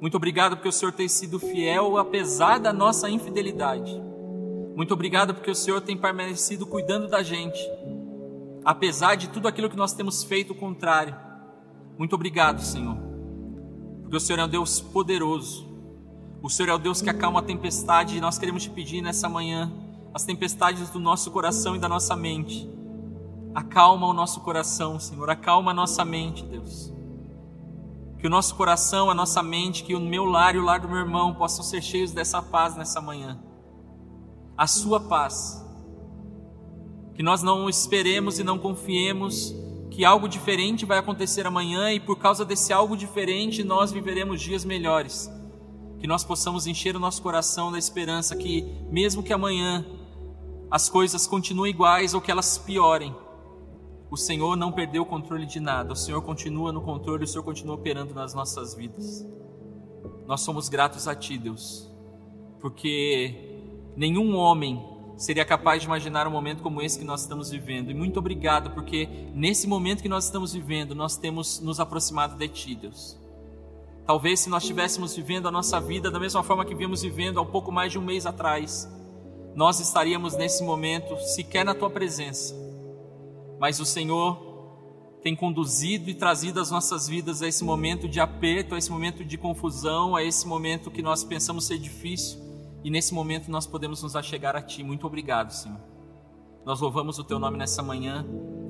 Muito 0.00 0.16
obrigado 0.16 0.56
porque 0.56 0.68
o 0.68 0.72
Senhor 0.72 0.92
tem 0.92 1.08
sido 1.08 1.38
fiel 1.38 1.96
apesar 1.96 2.58
da 2.58 2.72
nossa 2.72 3.08
infidelidade. 3.08 4.00
Muito 4.76 4.92
obrigado 4.92 5.34
porque 5.34 5.50
o 5.50 5.54
Senhor 5.54 5.80
tem 5.80 5.96
permanecido 5.96 6.66
cuidando 6.66 7.08
da 7.08 7.22
gente, 7.22 7.58
apesar 8.62 9.14
de 9.14 9.28
tudo 9.30 9.48
aquilo 9.48 9.70
que 9.70 9.76
nós 9.76 9.94
temos 9.94 10.22
feito 10.22 10.52
o 10.52 10.56
contrário. 10.56 11.16
Muito 11.98 12.14
obrigado, 12.14 12.60
Senhor, 12.60 12.96
porque 14.02 14.16
o 14.18 14.20
Senhor 14.20 14.38
é 14.38 14.44
um 14.44 14.48
Deus 14.48 14.80
poderoso. 14.80 15.75
O 16.42 16.50
Senhor 16.50 16.68
é 16.68 16.74
o 16.74 16.78
Deus 16.78 17.02
que 17.02 17.10
acalma 17.10 17.40
a 17.40 17.42
tempestade 17.42 18.16
e 18.16 18.20
nós 18.20 18.38
queremos 18.38 18.62
te 18.62 18.70
pedir 18.70 19.00
nessa 19.00 19.28
manhã 19.28 19.72
as 20.12 20.24
tempestades 20.24 20.90
do 20.90 20.98
nosso 20.98 21.30
coração 21.30 21.76
e 21.76 21.78
da 21.78 21.88
nossa 21.88 22.14
mente. 22.14 22.68
Acalma 23.54 24.06
o 24.06 24.12
nosso 24.12 24.40
coração, 24.40 24.98
Senhor, 24.98 25.28
acalma 25.28 25.70
a 25.70 25.74
nossa 25.74 26.04
mente, 26.04 26.44
Deus. 26.44 26.92
Que 28.18 28.26
o 28.26 28.30
nosso 28.30 28.54
coração, 28.54 29.10
a 29.10 29.14
nossa 29.14 29.42
mente, 29.42 29.82
que 29.82 29.94
o 29.94 30.00
meu 30.00 30.24
lar 30.24 30.54
e 30.54 30.58
o 30.58 30.64
lar 30.64 30.80
do 30.80 30.88
meu 30.88 30.98
irmão 30.98 31.34
possam 31.34 31.64
ser 31.64 31.82
cheios 31.82 32.12
dessa 32.12 32.40
paz 32.40 32.76
nessa 32.76 33.00
manhã. 33.00 33.38
A 34.56 34.66
sua 34.66 35.00
paz. 35.00 35.64
Que 37.14 37.22
nós 37.22 37.42
não 37.42 37.68
esperemos 37.68 38.38
e 38.38 38.44
não 38.44 38.58
confiemos 38.58 39.54
que 39.90 40.04
algo 40.04 40.28
diferente 40.28 40.84
vai 40.84 40.98
acontecer 40.98 41.46
amanhã 41.46 41.90
e 41.92 41.98
por 41.98 42.18
causa 42.18 42.44
desse 42.44 42.72
algo 42.72 42.96
diferente 42.96 43.64
nós 43.64 43.90
viveremos 43.90 44.42
dias 44.42 44.64
melhores. 44.64 45.30
Que 45.98 46.06
nós 46.06 46.24
possamos 46.24 46.66
encher 46.66 46.96
o 46.96 47.00
nosso 47.00 47.22
coração 47.22 47.72
da 47.72 47.78
esperança 47.78 48.36
que, 48.36 48.62
mesmo 48.90 49.22
que 49.22 49.32
amanhã 49.32 49.84
as 50.70 50.88
coisas 50.88 51.26
continuem 51.26 51.70
iguais 51.70 52.14
ou 52.14 52.20
que 52.20 52.30
elas 52.30 52.58
piorem, 52.58 53.14
o 54.10 54.16
Senhor 54.16 54.56
não 54.56 54.72
perdeu 54.72 55.02
o 55.02 55.06
controle 55.06 55.46
de 55.46 55.58
nada, 55.58 55.92
o 55.92 55.96
Senhor 55.96 56.22
continua 56.22 56.72
no 56.72 56.80
controle, 56.80 57.24
o 57.24 57.26
Senhor 57.26 57.42
continua 57.42 57.74
operando 57.74 58.14
nas 58.14 58.34
nossas 58.34 58.74
vidas. 58.74 59.26
Nós 60.26 60.40
somos 60.42 60.68
gratos 60.68 61.08
a 61.08 61.14
Ti, 61.14 61.38
Deus, 61.38 61.90
porque 62.60 63.60
nenhum 63.96 64.36
homem 64.36 64.82
seria 65.16 65.44
capaz 65.44 65.80
de 65.80 65.86
imaginar 65.86 66.26
um 66.26 66.30
momento 66.30 66.62
como 66.62 66.82
esse 66.82 66.98
que 66.98 67.04
nós 67.04 67.22
estamos 67.22 67.50
vivendo. 67.50 67.90
E 67.90 67.94
muito 67.94 68.18
obrigado, 68.18 68.70
porque 68.70 69.08
nesse 69.34 69.66
momento 69.66 70.02
que 70.02 70.08
nós 70.08 70.24
estamos 70.24 70.52
vivendo, 70.52 70.94
nós 70.94 71.16
temos 71.16 71.60
nos 71.60 71.80
aproximado 71.80 72.36
de 72.36 72.48
Ti, 72.48 72.74
Deus. 72.74 73.18
Talvez 74.06 74.40
se 74.40 74.48
nós 74.48 74.62
estivéssemos 74.62 75.16
vivendo 75.16 75.48
a 75.48 75.50
nossa 75.50 75.80
vida 75.80 76.10
da 76.10 76.20
mesma 76.20 76.42
forma 76.42 76.64
que 76.64 76.74
vimos 76.74 77.02
vivendo 77.02 77.38
há 77.38 77.42
um 77.42 77.50
pouco 77.50 77.72
mais 77.72 77.90
de 77.90 77.98
um 77.98 78.02
mês 78.02 78.24
atrás, 78.24 78.88
nós 79.54 79.80
estaríamos 79.80 80.36
nesse 80.36 80.62
momento 80.62 81.16
sequer 81.18 81.64
na 81.64 81.74
Tua 81.74 81.90
presença 81.90 82.66
mas 83.58 83.80
o 83.80 83.84
Senhor 83.84 84.44
tem 85.22 85.34
conduzido 85.34 86.08
e 86.08 86.14
trazido 86.14 86.60
as 86.60 86.70
nossas 86.70 87.08
vidas 87.08 87.42
a 87.42 87.48
esse 87.48 87.64
momento 87.64 88.08
de 88.08 88.20
aperto, 88.20 88.74
a 88.74 88.78
esse 88.78 88.90
momento 88.90 89.24
de 89.24 89.36
confusão, 89.36 90.14
a 90.14 90.22
esse 90.22 90.46
momento 90.46 90.90
que 90.90 91.02
nós 91.02 91.24
pensamos 91.24 91.66
ser 91.66 91.78
difícil, 91.78 92.38
e 92.84 92.90
nesse 92.90 93.12
momento 93.12 93.50
nós 93.50 93.66
podemos 93.66 94.02
nos 94.02 94.14
achegar 94.14 94.54
a 94.54 94.62
Ti. 94.62 94.84
Muito 94.84 95.06
obrigado, 95.06 95.50
Senhor. 95.50 95.80
Nós 96.64 96.80
louvamos 96.80 97.18
o 97.18 97.24
Teu 97.24 97.38
nome 97.38 97.56
nessa 97.56 97.82
manhã, 97.82 98.24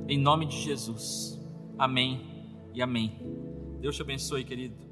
em 0.09 0.18
nome 0.18 0.46
de 0.46 0.59
Jesus. 0.59 1.38
Amém 1.79 2.46
e 2.72 2.81
amém. 2.81 3.20
Deus 3.81 3.96
te 3.96 4.03
abençoe, 4.03 4.44
querido. 4.44 4.86